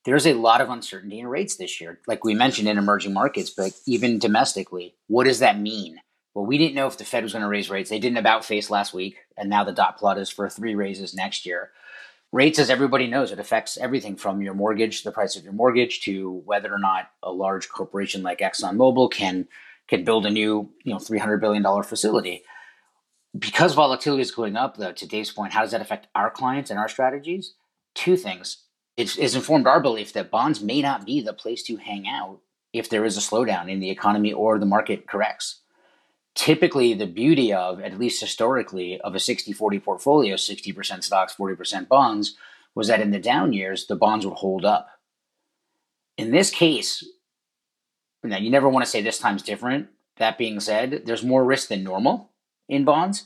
[0.07, 3.49] there's a lot of uncertainty in rates this year, like we mentioned in emerging markets,
[3.49, 4.95] but even domestically.
[5.07, 5.99] What does that mean?
[6.33, 7.89] Well, we didn't know if the Fed was going to raise rates.
[7.89, 11.13] They didn't about face last week, and now the dot plot is for three raises
[11.13, 11.71] next year.
[12.33, 16.01] Rates, as everybody knows, it affects everything from your mortgage, the price of your mortgage,
[16.01, 19.47] to whether or not a large corporation like ExxonMobil can
[19.87, 22.43] can build a new, you know, three hundred billion dollar facility.
[23.37, 26.69] Because volatility is going up, though, to Dave's point, how does that affect our clients
[26.69, 27.53] and our strategies?
[27.93, 28.63] Two things
[28.97, 32.39] it's, it's informed our belief that bonds may not be the place to hang out
[32.73, 35.61] if there is a slowdown in the economy or the market corrects.
[36.37, 41.87] Typically, the beauty of, at least historically, of a 60 40 portfolio, 60% stocks, 40%
[41.87, 42.37] bonds,
[42.75, 44.87] was that in the down years, the bonds would hold up.
[46.15, 47.03] In this case,
[48.23, 49.87] now you never want to say this time's different.
[50.17, 52.29] That being said, there's more risk than normal
[52.69, 53.25] in bonds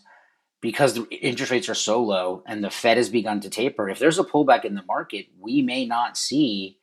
[0.62, 4.00] because the interest rates are so low and the Fed has begun to taper, if
[4.00, 6.78] there's a pullback in the market, we may not see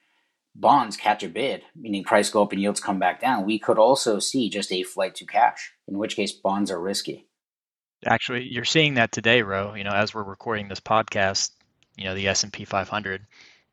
[0.58, 3.46] bonds catch a bid, meaning price go up and yields come back down.
[3.46, 7.26] We could also see just a flight to cash, in which case bonds are risky.
[8.04, 9.74] Actually, you're seeing that today, Ro.
[9.74, 11.52] You know, as we're recording this podcast,
[11.96, 13.26] you know, the S&P 500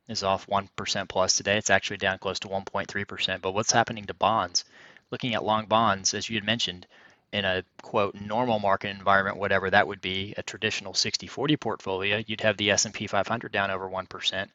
[0.08, 1.58] is off 1% plus today.
[1.58, 3.42] It's actually down close to 1.3%.
[3.42, 4.64] But what's happening to bonds?
[5.12, 6.88] Looking at long bonds, as you had mentioned,
[7.32, 12.40] in a quote normal market environment whatever that would be a traditional 60-40 portfolio you'd
[12.40, 14.48] have the S&P 500 down over 1%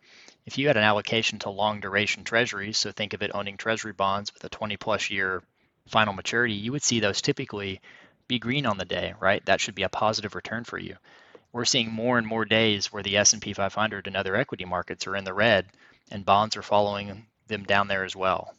[0.46, 3.92] if you had an allocation to long duration treasuries so think of it owning treasury
[3.92, 5.42] bonds with a 20 plus year
[5.86, 7.80] final maturity you would see those typically
[8.28, 10.96] be green on the day right that should be a positive return for you
[11.52, 15.16] we're seeing more and more days where the S&P 500 and other equity markets are
[15.16, 15.66] in the red
[16.10, 18.54] and bonds are following them down there as well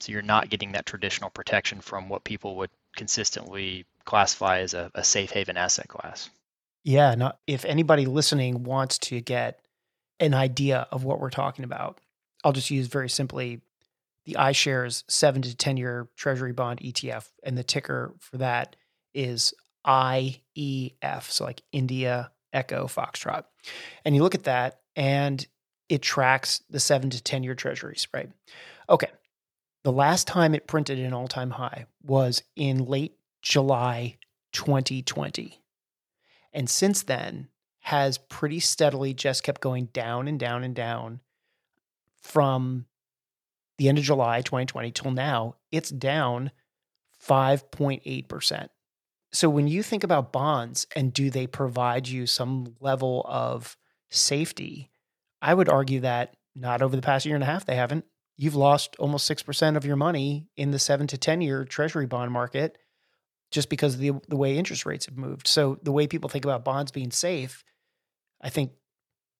[0.00, 4.90] so you're not getting that traditional protection from what people would consistently classify as a,
[4.94, 6.30] a safe haven asset class.
[6.82, 7.14] Yeah.
[7.14, 9.59] Not, if anybody listening wants to get
[10.20, 11.98] an idea of what we're talking about,
[12.44, 13.60] I'll just use very simply
[14.26, 17.28] the iShares seven to 10 year treasury bond ETF.
[17.42, 18.76] And the ticker for that
[19.14, 19.54] is
[19.86, 21.22] IEF.
[21.22, 23.44] So like India, Echo, Foxtrot.
[24.04, 25.44] And you look at that and
[25.88, 28.30] it tracks the seven to 10 year treasuries, right?
[28.88, 29.10] Okay.
[29.82, 34.18] The last time it printed an all time high was in late July
[34.52, 35.62] 2020.
[36.52, 37.48] And since then,
[37.80, 41.20] has pretty steadily just kept going down and down and down
[42.20, 42.86] from
[43.78, 45.56] the end of July 2020 till now.
[45.72, 46.50] It's down
[47.26, 48.68] 5.8%.
[49.32, 53.76] So when you think about bonds and do they provide you some level of
[54.10, 54.90] safety,
[55.40, 58.04] I would argue that not over the past year and a half, they haven't
[58.36, 62.32] you've lost almost 6% of your money in the 7 to 10 year treasury bond
[62.32, 62.78] market
[63.50, 65.46] just because of the the way interest rates have moved.
[65.46, 67.64] So the way people think about bonds being safe,
[68.40, 68.72] I think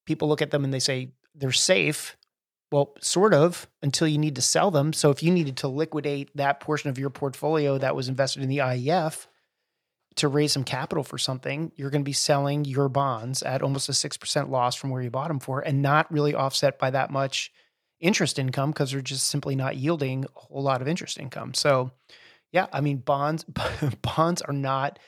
[0.07, 2.17] people look at them and they say they're safe.
[2.73, 4.93] Well, sort of until you need to sell them.
[4.93, 8.49] So if you needed to liquidate that portion of your portfolio that was invested in
[8.49, 9.27] the IEF
[10.17, 13.89] to raise some capital for something, you're going to be selling your bonds at almost
[13.89, 17.11] a 6% loss from where you bought them for and not really offset by that
[17.11, 17.51] much
[18.01, 21.55] interest income because they're just simply not yielding a whole lot of interest income.
[21.55, 21.91] So,
[22.53, 23.45] yeah, I mean bonds
[24.03, 24.99] bonds are not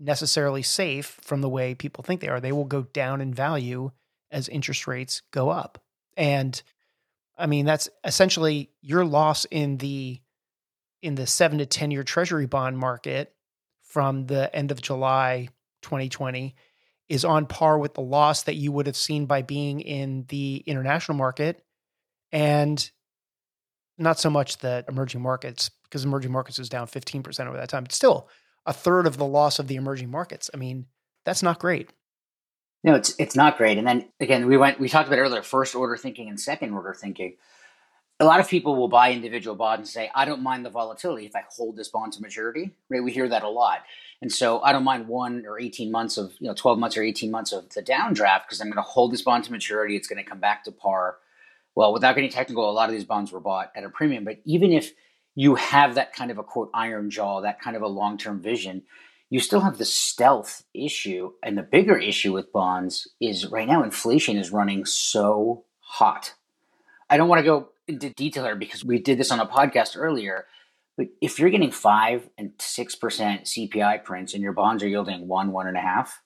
[0.00, 2.40] necessarily safe from the way people think they are.
[2.40, 3.90] They will go down in value
[4.30, 5.78] as interest rates go up.
[6.16, 6.60] And
[7.38, 10.20] I mean that's essentially your loss in the
[11.02, 13.34] in the 7 to 10 year treasury bond market
[13.82, 15.48] from the end of July
[15.82, 16.54] 2020
[17.08, 20.62] is on par with the loss that you would have seen by being in the
[20.66, 21.64] international market
[22.30, 22.90] and
[23.98, 27.82] not so much that emerging markets, because emerging markets is down 15% over that time,
[27.82, 28.28] but still
[28.66, 30.50] a third of the loss of the emerging markets.
[30.52, 30.86] I mean,
[31.24, 31.90] that's not great.
[32.82, 33.78] No, it's it's not great.
[33.78, 36.94] And then again, we went we talked about earlier first order thinking and second order
[36.94, 37.36] thinking.
[38.18, 41.24] A lot of people will buy individual bonds and say, I don't mind the volatility
[41.24, 42.70] if I hold this bond to maturity.
[42.90, 43.02] Right?
[43.02, 43.80] We hear that a lot.
[44.20, 47.02] And so I don't mind one or 18 months of, you know, 12 months or
[47.02, 49.96] 18 months of the downdraft because I'm going to hold this bond to maturity.
[49.96, 51.16] It's going to come back to par
[51.74, 54.24] well, without getting technical, a lot of these bonds were bought at a premium.
[54.24, 54.92] But even if
[55.40, 58.42] you have that kind of a quote iron jaw, that kind of a long term
[58.42, 58.82] vision,
[59.30, 61.32] you still have the stealth issue.
[61.42, 66.34] And the bigger issue with bonds is right now inflation is running so hot.
[67.08, 69.96] I don't want to go into detail here because we did this on a podcast
[69.96, 70.44] earlier.
[70.98, 75.26] But if you're getting five and six percent CPI prints and your bonds are yielding
[75.26, 76.20] one, one and a half,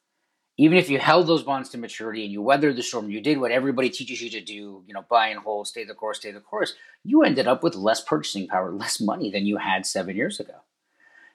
[0.56, 3.38] even if you held those bonds to maturity and you weathered the storm, you did
[3.38, 6.30] what everybody teaches you to do, you know, buy and hold, stay the course, stay
[6.30, 10.14] the course, you ended up with less purchasing power, less money than you had seven
[10.14, 10.54] years ago.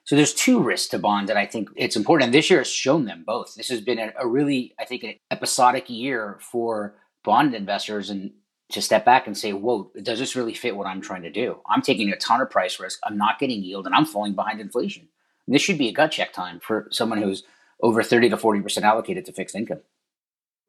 [0.04, 2.28] So there's two risks to bonds that I think it's important.
[2.28, 3.54] And this year has shown them both.
[3.54, 8.32] This has been a, a really, I think, an episodic year for bond investors and
[8.70, 11.60] to step back and say, whoa, does this really fit what I'm trying to do?
[11.68, 12.98] I'm taking a ton of price risk.
[13.04, 15.08] I'm not getting yield and I'm falling behind inflation.
[15.46, 17.42] And this should be a gut check time for someone who's
[17.82, 19.80] over 30 to 40% allocated to fixed income.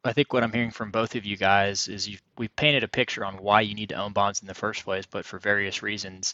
[0.04, 2.88] I think what I'm hearing from both of you guys is you've, we've painted a
[2.88, 5.84] picture on why you need to own bonds in the first place, but for various
[5.84, 6.34] reasons,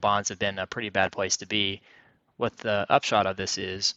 [0.00, 1.82] bonds have been a pretty bad place to be.
[2.38, 3.94] What the upshot of this is,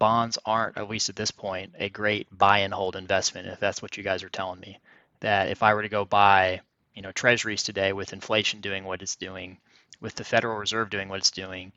[0.00, 3.80] bonds aren't, at least at this point, a great buy and hold investment, if that's
[3.80, 4.80] what you guys are telling me.
[5.20, 6.60] That if I were to go buy,
[6.94, 9.58] you know, treasuries today with inflation doing what it's doing,
[10.00, 11.70] with the Federal Reserve doing what it's doing,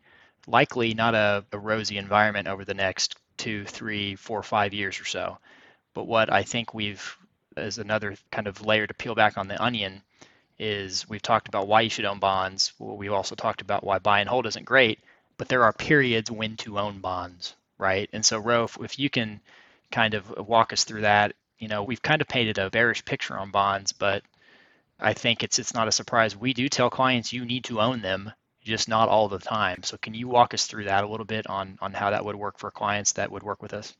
[0.47, 5.05] likely not a, a rosy environment over the next two, three, four, five years or
[5.05, 5.37] so.
[5.93, 7.17] But what I think we've,
[7.55, 10.01] as another kind of layer to peel back on the onion,
[10.59, 12.73] is we've talked about why you should own bonds.
[12.79, 14.99] We've also talked about why buy and hold isn't great,
[15.37, 18.09] but there are periods when to own bonds, right?
[18.13, 19.41] And so, Ro, if, if you can
[19.91, 23.37] kind of walk us through that, you know, we've kind of painted a bearish picture
[23.37, 24.23] on bonds, but
[24.99, 26.35] I think it's it's not a surprise.
[26.35, 28.31] We do tell clients you need to own them
[28.63, 29.83] just not all the time.
[29.83, 32.35] So can you walk us through that a little bit on on how that would
[32.35, 33.93] work for clients that would work with us?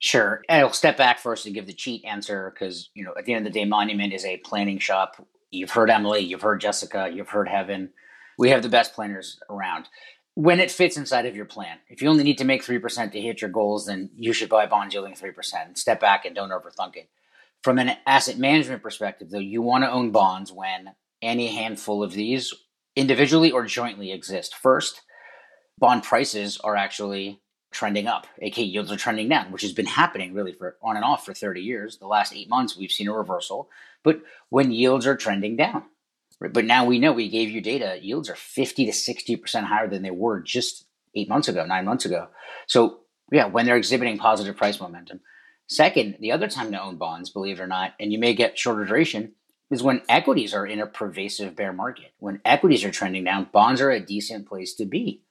[0.00, 0.42] Sure.
[0.48, 3.34] And I'll step back first and give the cheat answer because, you know, at the
[3.34, 5.26] end of the day, Monument is a planning shop.
[5.50, 7.90] You've heard Emily, you've heard Jessica, you've heard Heaven.
[8.38, 9.86] We have the best planners around.
[10.34, 11.78] when it fits inside of your plan.
[11.88, 14.66] If you only need to make 3% to hit your goals, then you should buy
[14.66, 15.34] bonds yielding 3%
[15.66, 17.10] and step back and don't overthink it.
[17.62, 22.12] From an asset management perspective, though, you want to own bonds when any handful of
[22.12, 22.52] these
[22.96, 24.54] individually or jointly exist.
[24.54, 25.02] First,
[25.78, 27.40] bond prices are actually
[27.72, 28.26] trending up.
[28.40, 31.34] AK yields are trending down, which has been happening really for on and off for
[31.34, 31.98] 30 years.
[31.98, 33.68] The last eight months, we've seen a reversal.
[34.04, 35.84] But when yields are trending down,
[36.50, 40.02] but now we know we gave you data, yields are 50 to 60% higher than
[40.02, 42.28] they were just eight months ago, nine months ago.
[42.66, 43.00] So,
[43.30, 45.20] yeah, when they're exhibiting positive price momentum.
[45.68, 48.58] Second, the other time to own bonds, believe it or not, and you may get
[48.58, 49.34] shorter duration,
[49.72, 52.12] is when equities are in a pervasive bear market.
[52.18, 55.22] When equities are trending down, bonds are a decent place to be.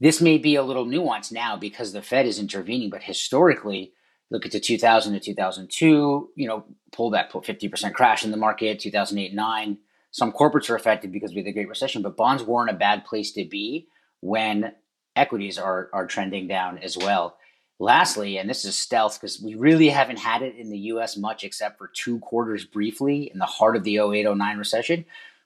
[0.00, 3.92] This may be a little nuanced now because the Fed is intervening, but historically,
[4.30, 9.34] look at the 2000 to 2002, you know, pullback, 50% crash in the market, 2008,
[9.34, 9.78] 9
[10.12, 13.04] some corporates are affected because we had the Great Recession, but bonds weren't a bad
[13.04, 13.88] place to be
[14.20, 14.74] when
[15.16, 17.36] equities are are trending down as well.
[17.78, 21.42] Lastly, and this is stealth because we really haven't had it in the US much
[21.44, 25.04] except for two quarters briefly in the heart of the 08 09 recession.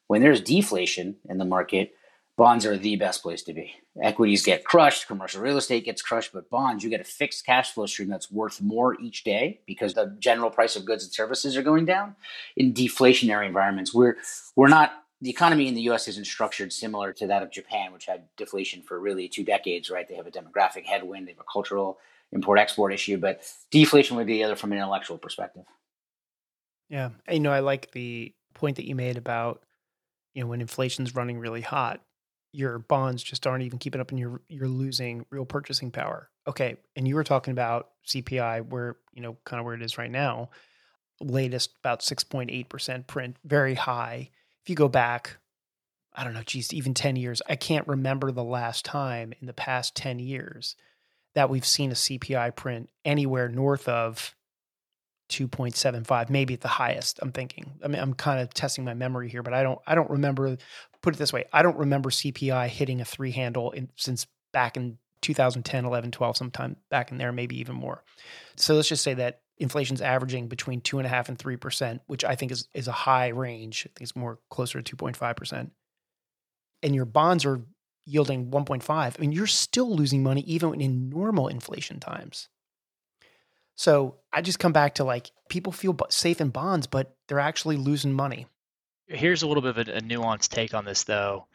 [0.09, 1.95] When there's deflation in the market,
[2.37, 3.75] bonds are the best place to be.
[4.01, 7.73] Equities get crushed, commercial real estate gets crushed, but bonds, you get a fixed cash
[7.73, 11.57] flow stream that's worth more each day because the general price of goods and services
[11.57, 12.15] are going down.
[12.57, 14.17] In deflationary environments, we're
[14.55, 18.05] we're not the economy in the US isn't structured similar to that of Japan, which
[18.05, 20.07] had deflation for really two decades, right?
[20.07, 21.99] They have a demographic headwind, they have a cultural
[22.33, 25.65] import export issue, but deflation would be the other from an intellectual perspective.
[26.89, 27.11] Yeah.
[27.31, 29.63] You know, I like the point that you made about,
[30.35, 32.01] you know, when inflation's running really hot,
[32.53, 36.31] your bonds just aren't even keeping up and you're you're losing real purchasing power.
[36.47, 36.77] Okay.
[36.95, 40.11] And you were talking about CPI where, you know, kind of where it is right
[40.11, 40.51] now.
[41.21, 44.31] Latest about 6.8% print, very high.
[44.63, 45.39] If you go back,
[46.15, 49.53] I don't know, geez, even 10 years, I can't remember the last time in the
[49.53, 50.77] past 10 years
[51.37, 54.35] that we've seen a CPI print anywhere north of
[55.31, 57.73] 2.75 maybe at the highest i'm thinking.
[57.85, 60.57] I mean i'm kind of testing my memory here but i don't i don't remember
[61.03, 64.77] put it this way i don't remember cpi hitting a three handle in, since back
[64.77, 68.05] in 2010 11 12 sometime back in there maybe even more.
[68.57, 72.03] So let's just say that inflation's averaging between two and a half and three percent
[72.07, 73.87] which i think is is a high range.
[73.87, 75.73] I think it's more closer to 2.5 percent.
[76.83, 77.63] And your bonds are
[78.07, 82.49] yielding 1.5 i mean you're still losing money even in normal inflation times
[83.77, 87.77] so I just come back to like people feel safe in bonds, but they're actually
[87.77, 88.47] losing money.
[89.07, 91.47] Here's a little bit of a, a nuanced take on this, though.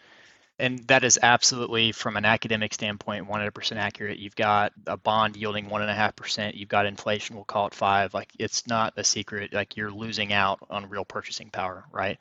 [0.60, 4.20] And that is absolutely, from an academic standpoint, 100% accurate.
[4.20, 6.56] You've got a bond yielding 1.5%.
[6.56, 8.14] You've got inflation, we'll call it five.
[8.14, 9.54] Like, it's not a secret.
[9.54, 12.20] Like, you're losing out on real purchasing power, right?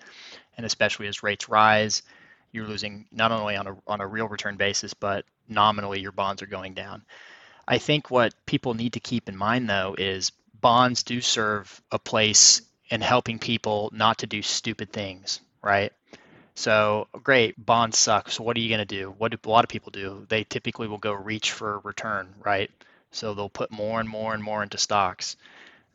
[0.56, 2.02] And especially as rates rise,
[2.52, 6.42] you're losing not only on a, on a real return basis, but nominally your bonds
[6.42, 7.02] are going down.
[7.66, 11.98] I think what people need to keep in mind though is bonds do serve a
[11.98, 15.92] place in helping people not to do stupid things, right?
[16.54, 18.30] So great, bonds suck.
[18.30, 19.14] So what are you going to do?
[19.16, 20.26] What do a lot of people do?
[20.28, 22.70] They typically will go reach for return, right?
[23.12, 25.36] So they'll put more and more and more into stocks.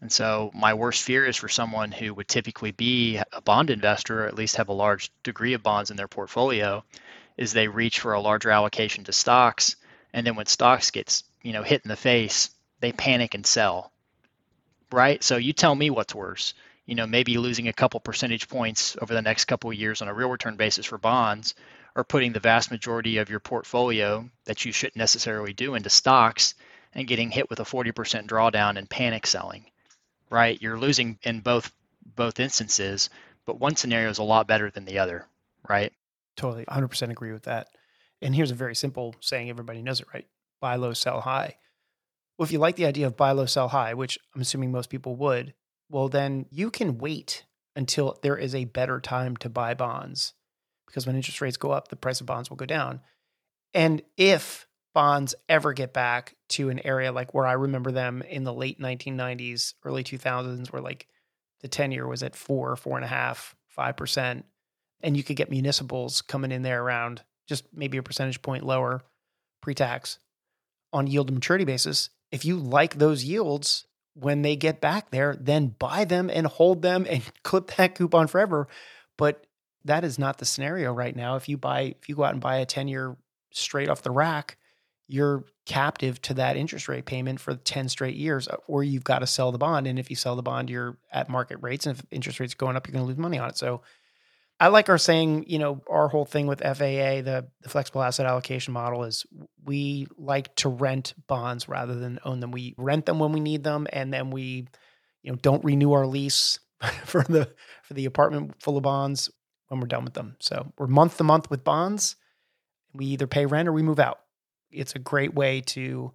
[0.06, 4.24] And so my worst fear is for someone who would typically be a bond investor,
[4.24, 6.84] or at least have a large degree of bonds in their portfolio,
[7.38, 9.78] is they reach for a larger allocation to stocks,
[10.14, 13.92] and then when stocks gets you know hit in the face, they panic and sell.
[14.92, 15.24] Right?
[15.24, 16.54] So you tell me what's worse.
[16.86, 20.08] You know, maybe losing a couple percentage points over the next couple of years on
[20.08, 21.56] a real return basis for bonds,
[21.96, 26.54] or putting the vast majority of your portfolio that you shouldn't necessarily do into stocks
[26.94, 29.66] and getting hit with a 40% drawdown and panic selling.
[30.36, 30.62] Right?
[30.62, 31.72] You're losing in both
[32.16, 33.10] both instances,
[33.46, 35.26] but one scenario is a lot better than the other,
[35.68, 35.92] right?
[36.36, 37.68] Totally, 100% agree with that.
[38.22, 40.28] And here's a very simple saying everybody knows it, right?
[40.66, 41.58] buy low, sell high.
[42.38, 44.90] Well, if you like the idea of buy low, sell high, which I'm assuming most
[44.90, 45.54] people would,
[45.90, 47.46] well, then you can wait
[47.76, 50.34] until there is a better time to buy bonds
[50.88, 53.02] because when interest rates go up, the price of bonds will go down.
[53.74, 58.44] And if bonds ever get back to an area like where I remember them in
[58.44, 61.08] the late 1990s, early 2000s, where like
[61.62, 64.46] the 10 year was at four, four and a half, five percent,
[65.02, 69.04] and you could get municipals coming in there around just maybe a percentage point lower
[69.62, 70.18] pre tax
[70.94, 75.36] on yield to maturity basis, if you like those yields when they get back there,
[75.40, 78.68] then buy them and hold them and clip that coupon forever.
[79.18, 79.46] But
[79.84, 81.36] that is not the scenario right now.
[81.36, 83.16] If you buy, if you go out and buy a 10 year
[83.52, 84.58] straight off the rack,
[85.08, 89.20] you're captive to that interest rate payment for 10 straight years, uh, or you've got
[89.20, 89.88] to sell the bond.
[89.88, 91.86] And if you sell the bond, you're at market rates.
[91.86, 93.58] And if interest rates going up, you're going to lose money on it.
[93.58, 93.82] So
[94.60, 98.26] I like our saying, you know, our whole thing with FAA, the, the flexible asset
[98.26, 99.26] allocation model is
[99.64, 102.52] we like to rent bonds rather than own them.
[102.52, 104.68] We rent them when we need them and then we,
[105.24, 106.60] you know, don't renew our lease
[107.06, 107.50] for the
[107.84, 109.30] for the apartment full of bonds
[109.68, 110.38] when we're done with them.
[110.40, 112.16] So we're month to month with bonds.
[112.94, 114.20] We either pay rent or we move out.
[114.76, 116.14] It's a great way to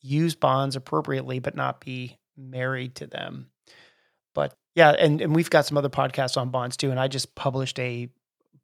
[0.00, 3.50] use bonds appropriately but not be married to them.
[4.34, 6.90] But yeah, and, and we've got some other podcasts on bonds too.
[6.90, 8.08] And I just published a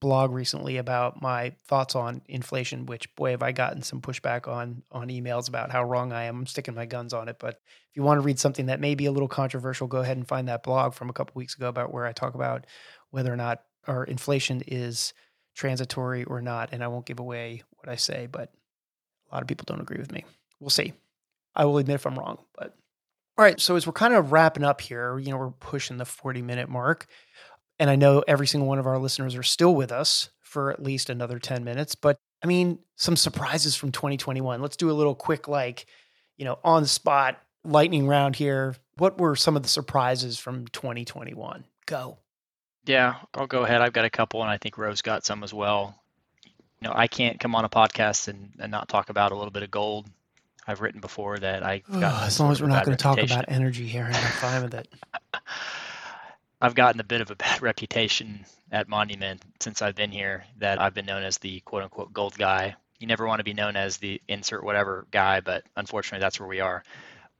[0.00, 4.82] blog recently about my thoughts on inflation, which boy have I gotten some pushback on
[4.92, 6.40] on emails about how wrong I am.
[6.40, 7.38] I'm sticking my guns on it.
[7.38, 10.16] But if you want to read something that may be a little controversial, go ahead
[10.16, 12.66] and find that blog from a couple weeks ago about where I talk about
[13.10, 15.14] whether or not our inflation is
[15.54, 16.68] transitory or not.
[16.72, 18.52] And I won't give away what I say, but
[19.34, 20.24] a lot of people don't agree with me.
[20.60, 20.92] We'll see.
[21.56, 22.76] I will admit if I'm wrong, but
[23.36, 23.60] all right.
[23.60, 26.68] So as we're kind of wrapping up here, you know, we're pushing the 40 minute
[26.68, 27.06] mark.
[27.80, 30.80] And I know every single one of our listeners are still with us for at
[30.80, 31.96] least another 10 minutes.
[31.96, 34.62] But I mean, some surprises from 2021.
[34.62, 35.86] Let's do a little quick, like,
[36.36, 38.76] you know, on the spot lightning round here.
[38.98, 41.64] What were some of the surprises from 2021?
[41.86, 42.18] Go.
[42.86, 43.80] Yeah, I'll go ahead.
[43.80, 46.00] I've got a couple, and I think Ro's got some as well.
[46.84, 49.50] You know, I can't come on a podcast and, and not talk about a little
[49.50, 50.06] bit of gold.
[50.66, 53.46] I've written before that I got as long as we're not going to talk about
[53.48, 54.88] energy here, I'm fine with it.
[56.60, 60.78] I've gotten a bit of a bad reputation at Monument since I've been here that
[60.78, 62.74] I've been known as the quote unquote gold guy.
[63.00, 66.48] You never want to be known as the insert whatever guy, but unfortunately that's where
[66.50, 66.84] we are.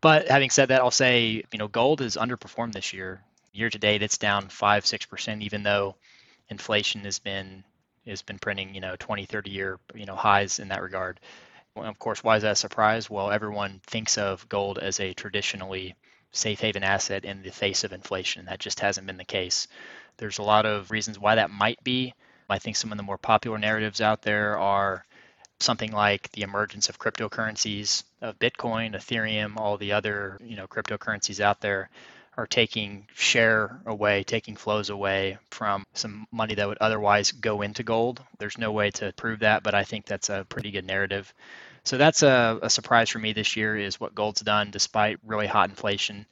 [0.00, 3.20] But having said that, I'll say, you know, gold has underperformed this year.
[3.52, 5.96] Year to date, it's down five, six percent, even though
[6.48, 7.62] inflation has been
[8.06, 11.20] has been printing, you know, 20, 30 year, you know, highs in that regard.
[11.74, 13.10] Well, of course, why is that a surprise?
[13.10, 15.94] Well, everyone thinks of gold as a traditionally
[16.30, 18.46] safe haven asset in the face of inflation.
[18.46, 19.66] That just hasn't been the case.
[20.16, 22.14] There's a lot of reasons why that might be.
[22.48, 25.04] I think some of the more popular narratives out there are
[25.60, 31.40] something like the emergence of cryptocurrencies, of Bitcoin, Ethereum, all the other, you know, cryptocurrencies
[31.40, 31.88] out there
[32.36, 37.82] are taking share away, taking flows away from some money that would otherwise go into
[37.82, 38.22] gold.
[38.38, 41.32] There's no way to prove that, but I think that's a pretty good narrative.
[41.84, 45.46] So that's a, a surprise for me this year is what gold's done despite really
[45.46, 46.26] hot inflation.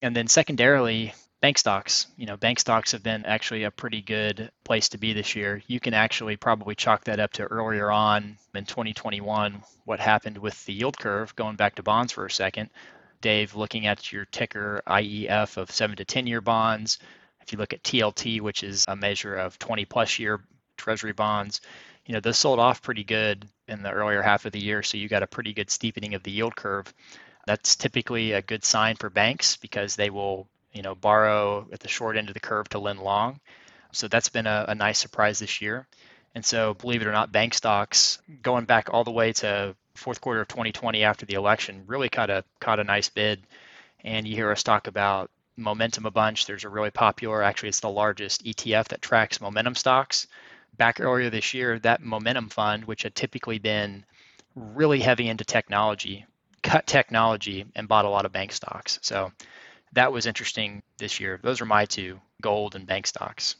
[0.00, 2.06] And then secondarily, bank stocks.
[2.16, 5.62] You know, bank stocks have been actually a pretty good place to be this year.
[5.66, 10.64] You can actually probably chalk that up to earlier on in 2021, what happened with
[10.64, 12.70] the yield curve, going back to bonds for a second.
[13.20, 16.98] Dave, looking at your ticker IEF of seven to 10 year bonds.
[17.40, 20.40] If you look at TLT, which is a measure of 20 plus year
[20.76, 21.60] treasury bonds,
[22.06, 24.82] you know, those sold off pretty good in the earlier half of the year.
[24.82, 26.92] So you got a pretty good steepening of the yield curve.
[27.46, 31.88] That's typically a good sign for banks because they will, you know, borrow at the
[31.88, 33.40] short end of the curve to lend long.
[33.92, 35.86] So that's been a, a nice surprise this year.
[36.34, 40.20] And so, believe it or not, bank stocks going back all the way to fourth
[40.20, 43.42] quarter of 2020 after the election really caught a caught a nice bid.
[44.04, 46.46] And you hear us talk about momentum a bunch.
[46.46, 50.26] There's a really popular, actually, it's the largest ETF that tracks momentum stocks.
[50.76, 54.04] Back earlier this year, that momentum fund, which had typically been
[54.54, 56.24] really heavy into technology,
[56.62, 58.98] cut technology and bought a lot of bank stocks.
[59.02, 59.32] So
[59.92, 61.40] that was interesting this year.
[61.42, 63.56] Those are my two gold and bank stocks.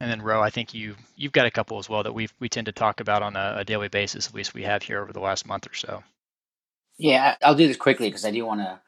[0.00, 2.48] And then Ro, I think you you've got a couple as well that we we
[2.48, 4.28] tend to talk about on a, a, daily basis.
[4.28, 6.04] At least we have here over the last month or so.
[6.98, 8.80] Yeah, I'll do this quickly because I do want to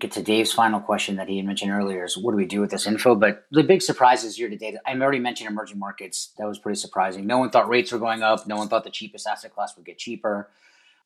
[0.00, 2.62] get to Dave's final question that he had mentioned earlier: is what do we do
[2.62, 3.14] with this info?
[3.14, 4.76] But the big surprises year to date.
[4.86, 6.32] I already mentioned emerging markets.
[6.38, 7.26] That was pretty surprising.
[7.26, 8.46] No one thought rates were going up.
[8.46, 10.48] No one thought the cheapest asset class would get cheaper.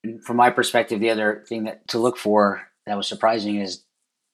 [0.04, 3.82] And from my perspective, the other thing that to look for that was surprising is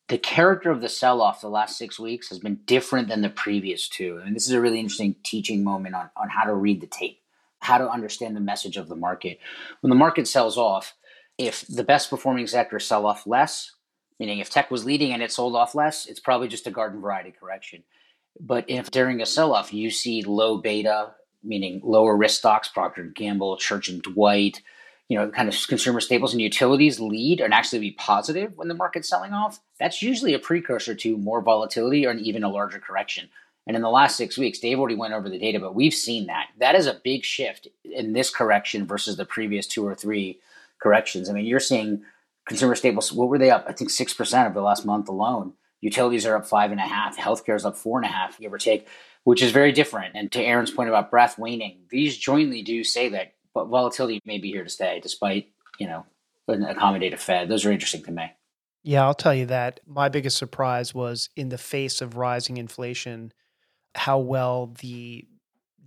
[0.09, 3.31] the character of the sell off the last six weeks has been different than the
[3.31, 4.21] previous two.
[4.23, 6.87] I And this is a really interesting teaching moment on, on how to read the
[6.87, 7.21] tape,
[7.61, 9.39] how to understand the message of the market.
[9.81, 10.95] When the market sells off,
[11.39, 13.73] if the best performing sectors sell off less,
[14.21, 17.01] meaning if tech was leading and it sold off less, it's probably just a garden
[17.01, 17.83] variety correction.
[18.39, 23.05] But if during a sell off you see low beta, meaning lower risk stocks, Procter
[23.05, 24.61] Gamble, Church and Dwight,
[25.09, 28.75] you know, kind of consumer staples and utilities lead and actually be positive when the
[28.75, 32.79] market's selling off, that's usually a precursor to more volatility or an even a larger
[32.79, 33.29] correction.
[33.67, 36.27] And in the last six weeks, Dave already went over the data, but we've seen
[36.27, 36.49] that.
[36.59, 40.41] That is a big shift in this correction versus the previous two or three
[40.83, 41.29] corrections.
[41.29, 42.03] I mean, you're seeing
[42.47, 43.65] consumer staples, what were they up?
[43.69, 45.55] I think 6% over the last month alone.
[45.81, 47.17] Utilities are up five and a half.
[47.17, 48.87] Healthcare is up four and a half, give or take,
[49.25, 50.15] which is very different.
[50.15, 54.39] And to Erin's point about breath waning, these jointly do say that but volatility may
[54.39, 55.49] be here to stay despite,
[55.79, 56.05] you know,
[56.49, 57.49] an accommodative Fed.
[57.49, 58.33] Those are interesting to me.
[58.83, 59.81] Yeah, I'll tell you that.
[59.87, 63.33] My biggest surprise was in the face of rising inflation,
[63.95, 65.27] how well the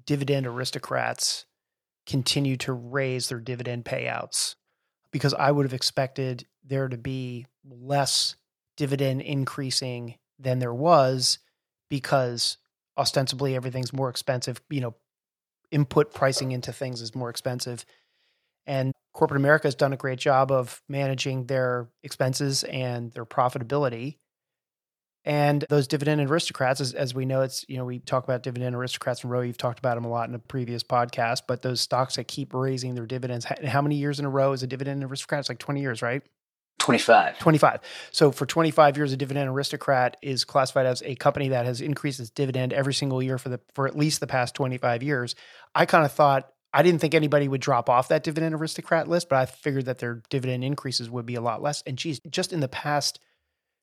[0.06, 1.46] dividend aristocrats
[2.08, 4.56] continue to raise their dividend payouts
[5.12, 8.36] because I would have expected there to be less
[8.78, 11.40] dividend increasing than there was
[11.90, 12.58] because
[12.98, 14.96] ostensibly everything's more expensive, you know,
[15.72, 17.86] input pricing into things is more expensive.
[18.66, 24.18] And corporate America has done a great job of managing their expenses and their profitability.
[25.26, 28.76] And those dividend aristocrats, as, as we know, it's, you know, we talk about dividend
[28.76, 29.42] aristocrats and Ro.
[29.42, 32.54] You've talked about them a lot in a previous podcast, but those stocks that keep
[32.54, 35.40] raising their dividends, how many years in a row is a dividend aristocrat?
[35.42, 36.24] It's like 20 years, right?
[36.80, 37.40] 25.
[37.40, 37.80] 25.
[38.12, 42.20] So for 25 years, a dividend aristocrat is classified as a company that has increased
[42.20, 45.36] its dividend every single year for the for at least the past 25 years.
[45.74, 49.30] I kind of thought I didn't think anybody would drop off that dividend aristocrat list,
[49.30, 51.82] but I figured that their dividend increases would be a lot less.
[51.88, 53.20] And geez, just in the past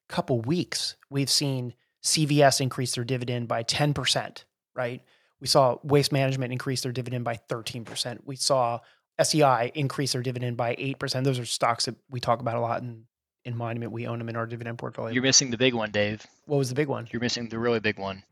[0.08, 1.74] couple weeks, we've seen
[2.04, 5.02] CVS increase their dividend by 10%, right?
[5.40, 8.20] We saw Waste Management increase their dividend by 13%.
[8.24, 8.80] We saw
[9.22, 11.24] SEI increase their dividend by 8%.
[11.24, 13.04] Those are stocks that we talk about a lot in,
[13.44, 13.92] in Monument.
[13.92, 15.12] We own them in our dividend portfolio.
[15.12, 16.26] You're missing the big one, Dave.
[16.46, 17.08] What was the big one?
[17.10, 18.24] You're missing the really big one.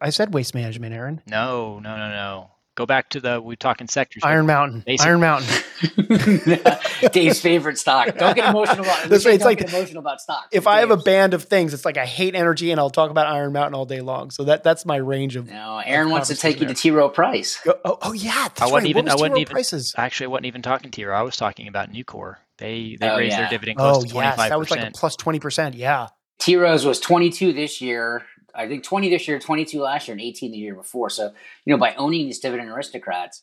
[0.00, 1.22] I said Waste Management, Erin.
[1.26, 2.50] No, no, no, no.
[2.76, 4.24] Go back to the we talking sectors.
[4.24, 4.82] Iron Mountain.
[4.84, 5.06] Basic.
[5.06, 5.48] Iron Mountain.
[7.12, 8.16] Dave's favorite stock.
[8.18, 9.08] Don't get emotional about.
[9.08, 9.36] That's right.
[9.36, 10.48] It's like emotional about stocks.
[10.50, 13.12] If I have a band of things, it's like I hate energy, and I'll talk
[13.12, 14.32] about Iron Mountain all day long.
[14.32, 15.48] So that that's my range of.
[15.48, 16.90] No, Erin of wants to take you to T.
[16.90, 17.60] Rowe Price.
[17.64, 18.86] Oh, oh, oh yeah, I wasn't right.
[18.86, 19.04] even.
[19.04, 19.52] Was I wasn't even.
[19.52, 19.94] Prices?
[19.96, 21.04] Actually, I wasn't even talking T.
[21.04, 21.16] Rowe.
[21.16, 22.36] I was talking about Nucor.
[22.58, 23.42] They they oh, raised yeah.
[23.42, 25.76] their dividend close oh, to twenty five yes, That was like a plus twenty percent.
[25.76, 26.08] Yeah.
[26.40, 26.56] T.
[26.56, 28.24] Rowe's was twenty two this year.
[28.54, 31.10] I think 20 this year, 22 last year, and 18 the year before.
[31.10, 31.32] So,
[31.64, 33.42] you know, by owning these dividend aristocrats,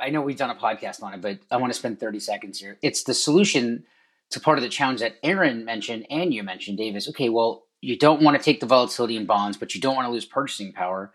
[0.00, 2.58] I know we've done a podcast on it, but I want to spend 30 seconds
[2.58, 2.78] here.
[2.82, 3.84] It's the solution
[4.30, 7.08] to part of the challenge that Erin mentioned and you mentioned, Davis.
[7.08, 10.06] Okay, well, you don't want to take the volatility in bonds, but you don't want
[10.06, 11.12] to lose purchasing power.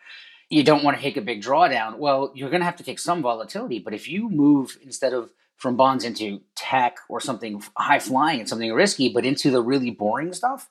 [0.50, 1.98] You don't want to take a big drawdown.
[1.98, 3.80] Well, you're going to have to take some volatility.
[3.80, 8.48] But if you move instead of from bonds into tech or something high flying and
[8.48, 10.70] something risky, but into the really boring stuff,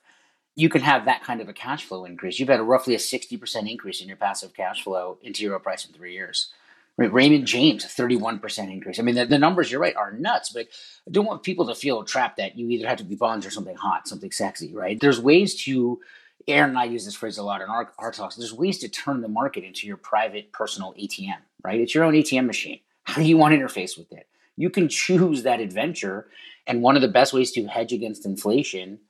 [0.56, 2.38] you can have that kind of a cash flow increase.
[2.38, 5.84] You've had a roughly a 60% increase in your passive cash flow into your Price
[5.84, 6.52] in three years.
[6.98, 8.98] Raymond James, a 31% increase.
[8.98, 10.66] I mean, the, the, numbers, you're right, are nuts, but
[11.06, 13.50] I don't want people to feel trapped that you either have to be bonds or
[13.50, 14.98] something hot, something sexy, right?
[14.98, 16.00] There's ways to,
[16.48, 18.88] Erin and I use this phrase a lot in our, our talks, there's ways to
[18.88, 21.78] turn the market into your private personal ATM, right?
[21.78, 22.80] It's your own ATM machine.
[23.02, 24.26] How do you want to interface with it?
[24.56, 26.28] You can choose that adventure.
[26.66, 29.00] And one of the best ways to hedge against inflation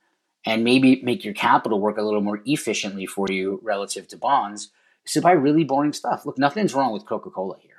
[0.47, 4.71] and maybe make your capital work a little more efficiently for you relative to bonds
[5.05, 6.25] is to buy really boring stuff.
[6.25, 7.75] Look, nothing's wrong with Coca Cola here.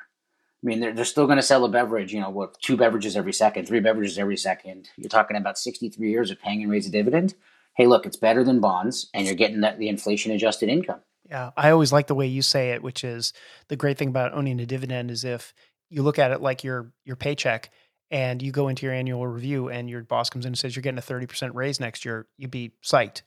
[0.62, 3.16] I mean, they're, they're still going to sell a beverage, you know, what, two beverages
[3.16, 4.91] every second, three beverages every second.
[4.99, 7.35] You're talking about 63 years of paying and raise a dividend.
[7.75, 11.01] Hey, look, it's better than bonds, and you're getting the inflation adjusted income.
[11.31, 13.33] Yeah, I always like the way you say it, which is
[13.69, 15.55] the great thing about owning a dividend is if
[15.89, 17.71] you look at it like your your paycheck
[18.11, 20.83] and you go into your annual review and your boss comes in and says you're
[20.83, 23.23] getting a 30% raise next year, you'd be psyched,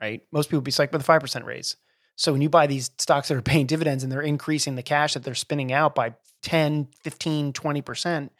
[0.00, 0.22] right?
[0.32, 1.76] Most people would be psyched with a 5% raise.
[2.16, 5.14] So when you buy these stocks that are paying dividends and they're increasing the cash
[5.14, 8.30] that they're spinning out by 10, 15, 20%,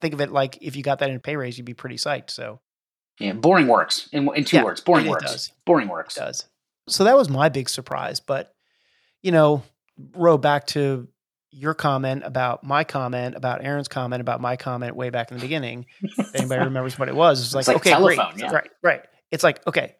[0.00, 1.96] think of it like if you got that in a pay raise, you'd be pretty
[1.96, 2.30] psyched.
[2.30, 2.60] So
[3.18, 4.80] yeah, boring works in, in two yeah, words.
[4.80, 5.24] Boring works.
[5.24, 5.52] Does.
[5.64, 6.16] Boring works.
[6.16, 6.44] It does.
[6.88, 8.20] So that was my big surprise.
[8.20, 8.54] But,
[9.22, 9.62] you know,
[10.14, 11.08] Ro back to
[11.56, 15.40] your comment about my comment about Erin's comment about my comment way back in the
[15.40, 15.86] beginning.
[16.02, 18.40] if anybody remembers what it was, it's like, it's like okay, telephone, great.
[18.40, 18.52] Yeah.
[18.52, 19.00] Right, right.
[19.30, 19.96] It's like, okay,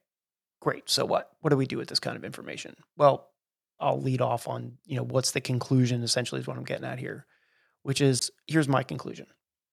[0.61, 0.91] great.
[0.91, 1.31] So what?
[1.41, 2.77] What do we do with this kind of information?
[2.99, 3.31] Well,
[3.81, 6.99] I'll lead off on, you know, what's the conclusion essentially is what I'm getting at
[6.99, 7.27] here,
[7.83, 9.27] which is here's my conclusion.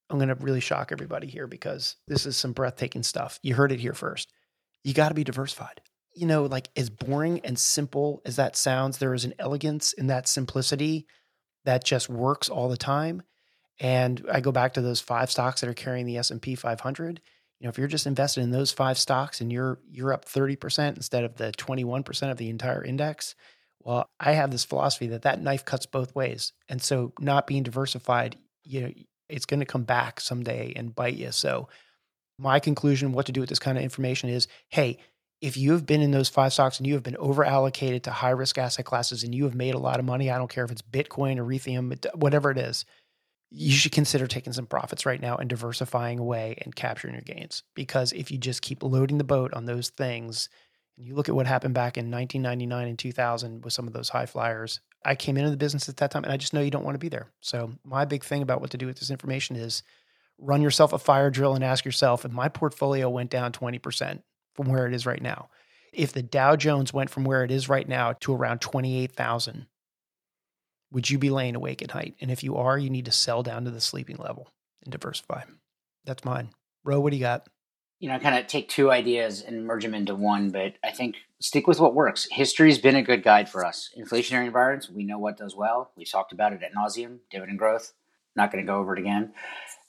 [0.08, 3.38] I'm going to really shock everybody here because this is some breathtaking stuff.
[3.42, 4.32] You heard it here first.
[4.84, 5.82] You got to be diversified.
[6.14, 10.06] You know, like as boring and simple as that sounds, there is an elegance in
[10.06, 11.06] that simplicity
[11.64, 13.22] that just works all the time.
[13.80, 17.20] And I go back to those five stocks that are carrying the S&P 500.
[17.58, 20.96] You know, if you're just invested in those five stocks and you're you're up 30%
[20.96, 23.34] instead of the 21% of the entire index,
[23.80, 26.52] well, I have this philosophy that that knife cuts both ways.
[26.68, 28.92] And so not being diversified, you know,
[29.28, 31.32] it's going to come back someday and bite you.
[31.32, 31.68] So
[32.38, 34.98] my conclusion what to do with this kind of information is, hey,
[35.44, 38.10] if you have been in those five stocks and you have been over allocated to
[38.10, 40.64] high risk asset classes and you have made a lot of money, I don't care
[40.64, 42.86] if it's Bitcoin or Ethereum, whatever it is,
[43.50, 47.62] you should consider taking some profits right now and diversifying away and capturing your gains.
[47.74, 50.48] Because if you just keep loading the boat on those things,
[50.96, 54.08] and you look at what happened back in 1999 and 2000 with some of those
[54.08, 56.70] high flyers, I came into the business at that time and I just know you
[56.70, 57.28] don't want to be there.
[57.42, 59.82] So, my big thing about what to do with this information is
[60.38, 64.22] run yourself a fire drill and ask yourself if my portfolio went down 20%,
[64.54, 65.48] from where it is right now.
[65.92, 69.66] If the Dow Jones went from where it is right now to around 28,000,
[70.90, 72.14] would you be laying awake at night?
[72.20, 74.48] And if you are, you need to sell down to the sleeping level
[74.84, 75.42] and diversify.
[76.04, 76.50] That's mine.
[76.84, 77.48] Ro, what do you got?
[77.98, 81.16] You know, kind of take two ideas and merge them into one, but I think
[81.40, 82.28] stick with what works.
[82.30, 83.90] History's been a good guide for us.
[83.98, 85.90] Inflationary environments, we know what does well.
[85.96, 87.18] We've talked about it at nauseum.
[87.30, 87.92] Dividend growth,
[88.36, 89.32] not going to go over it again.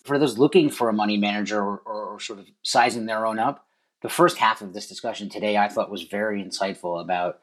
[0.04, 3.40] For those looking for a money manager or, or, or sort of sizing their own
[3.40, 3.65] up,
[4.06, 7.40] the first half of this discussion today I thought was very insightful about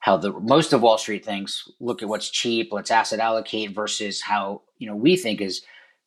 [0.00, 4.20] how the most of Wall Street thinks look at what's cheap, let's asset allocate versus
[4.20, 5.62] how, you know, we think is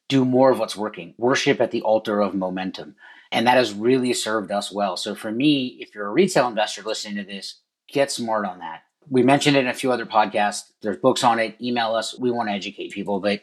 [0.07, 1.15] do more of what's working.
[1.17, 2.95] Worship at the altar of momentum.
[3.31, 4.97] And that has really served us well.
[4.97, 7.59] So for me, if you're a retail investor listening to this,
[7.91, 8.83] get smart on that.
[9.09, 10.73] We mentioned it in a few other podcasts.
[10.83, 11.59] There's books on it.
[11.59, 12.15] Email us.
[12.19, 13.19] We want to educate people.
[13.19, 13.41] But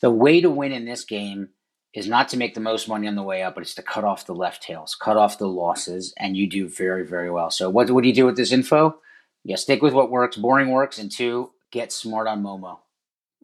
[0.00, 1.50] the way to win in this game
[1.94, 4.04] is not to make the most money on the way up, but it's to cut
[4.04, 7.50] off the left tails, cut off the losses, and you do very, very well.
[7.50, 8.98] So what, what do you do with this info?
[9.44, 10.36] yeah, stick with what works.
[10.36, 10.98] Boring works.
[10.98, 12.78] And two, get smart on Momo.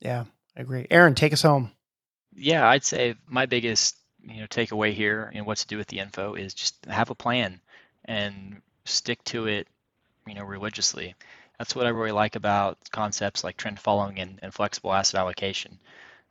[0.01, 0.25] Yeah,
[0.57, 0.87] I agree.
[0.91, 1.73] Erin, take us home.
[2.35, 6.01] Yeah, I'd say my biggest you know takeaway here and what to do with the
[6.01, 7.61] info is just have a plan
[8.05, 9.69] and stick to it
[10.27, 11.15] you know religiously
[11.57, 15.79] that's what i really like about concepts like trend following and, and flexible asset allocation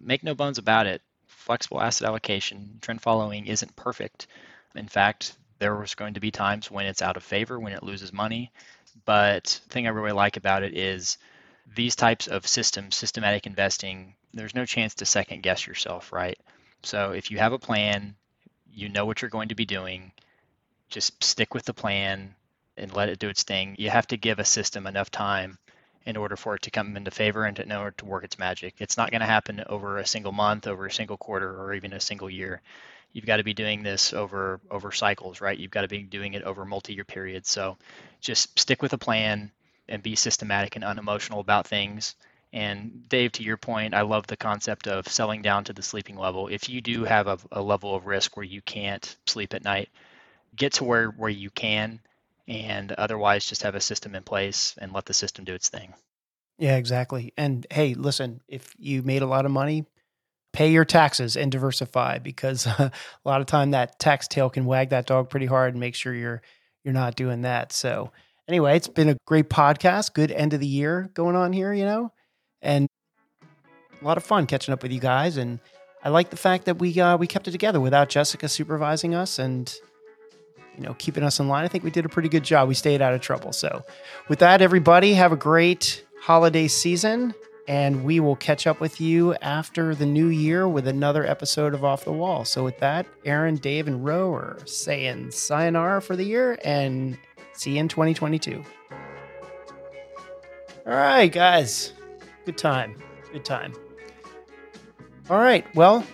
[0.01, 1.01] make no bones about it
[1.47, 4.27] flexible asset allocation trend following isn't perfect
[4.75, 7.83] in fact there was going to be times when it's out of favor when it
[7.83, 8.51] loses money
[9.05, 11.17] but the thing I really like about it is
[11.75, 16.37] these types of systems, systematic investing, there's no chance to second guess yourself, right?
[16.83, 18.15] So if you have a plan,
[18.71, 20.11] you know what you're going to be doing,
[20.89, 22.35] just stick with the plan
[22.77, 23.75] and let it do its thing.
[23.77, 25.57] You have to give a system enough time
[26.07, 28.75] in order for it to come into favor and in order to work its magic.
[28.79, 31.93] It's not going to happen over a single month, over a single quarter, or even
[31.93, 32.61] a single year
[33.13, 35.57] you've got to be doing this over over cycles, right?
[35.57, 37.49] You've got to be doing it over multi-year periods.
[37.49, 37.77] So
[38.21, 39.51] just stick with a plan
[39.89, 42.15] and be systematic and unemotional about things.
[42.53, 46.15] And Dave, to your point, I love the concept of selling down to the sleeping
[46.17, 46.47] level.
[46.47, 49.89] If you do have a, a level of risk where you can't sleep at night,
[50.55, 51.99] get to where, where you can
[52.47, 55.93] and otherwise just have a system in place and let the system do its thing.
[56.57, 57.33] Yeah, exactly.
[57.37, 59.85] And hey, listen, if you made a lot of money,
[60.53, 62.91] pay your taxes and diversify because a
[63.25, 66.13] lot of time that tax tail can wag that dog pretty hard and make sure
[66.13, 66.41] you're
[66.83, 67.73] you're not doing that.
[67.73, 68.11] So
[68.47, 70.13] anyway, it's been a great podcast.
[70.13, 72.11] Good end of the year going on here, you know,
[72.61, 72.87] and
[74.01, 75.37] a lot of fun catching up with you guys.
[75.37, 75.59] And
[76.03, 79.37] I like the fact that we uh, we kept it together without Jessica supervising us
[79.37, 79.73] and
[80.77, 81.65] you know keeping us in line.
[81.65, 82.67] I think we did a pretty good job.
[82.67, 83.51] We stayed out of trouble.
[83.51, 83.83] So
[84.29, 87.33] with that, everybody, have a great holiday season
[87.67, 91.83] and we will catch up with you after the new year with another episode of
[91.83, 92.45] Off the Wall.
[92.45, 97.17] So, with that, Erin, Dave, and Ro are saying sayonara for the year and
[97.53, 98.63] see you in 2022.
[100.85, 101.91] All right, guys.
[102.45, 103.01] Good time.
[103.33, 103.73] Good time.
[105.29, 105.65] All right.
[105.75, 106.05] Well,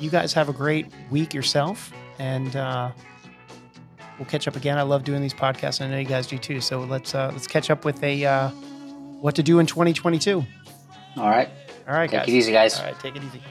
[0.00, 2.90] you guys have a great week yourself, and uh,
[4.20, 4.78] we'll catch up again.
[4.78, 6.60] I love doing these podcasts, and I know you guys do too.
[6.60, 8.24] So let's uh, let's catch up with a.
[8.24, 8.50] Uh,
[9.20, 10.44] what to do in 2022.
[11.16, 11.48] All right.
[11.86, 12.28] All right, Take guys.
[12.28, 12.78] it easy, guys.
[12.78, 13.42] All right, take it easy.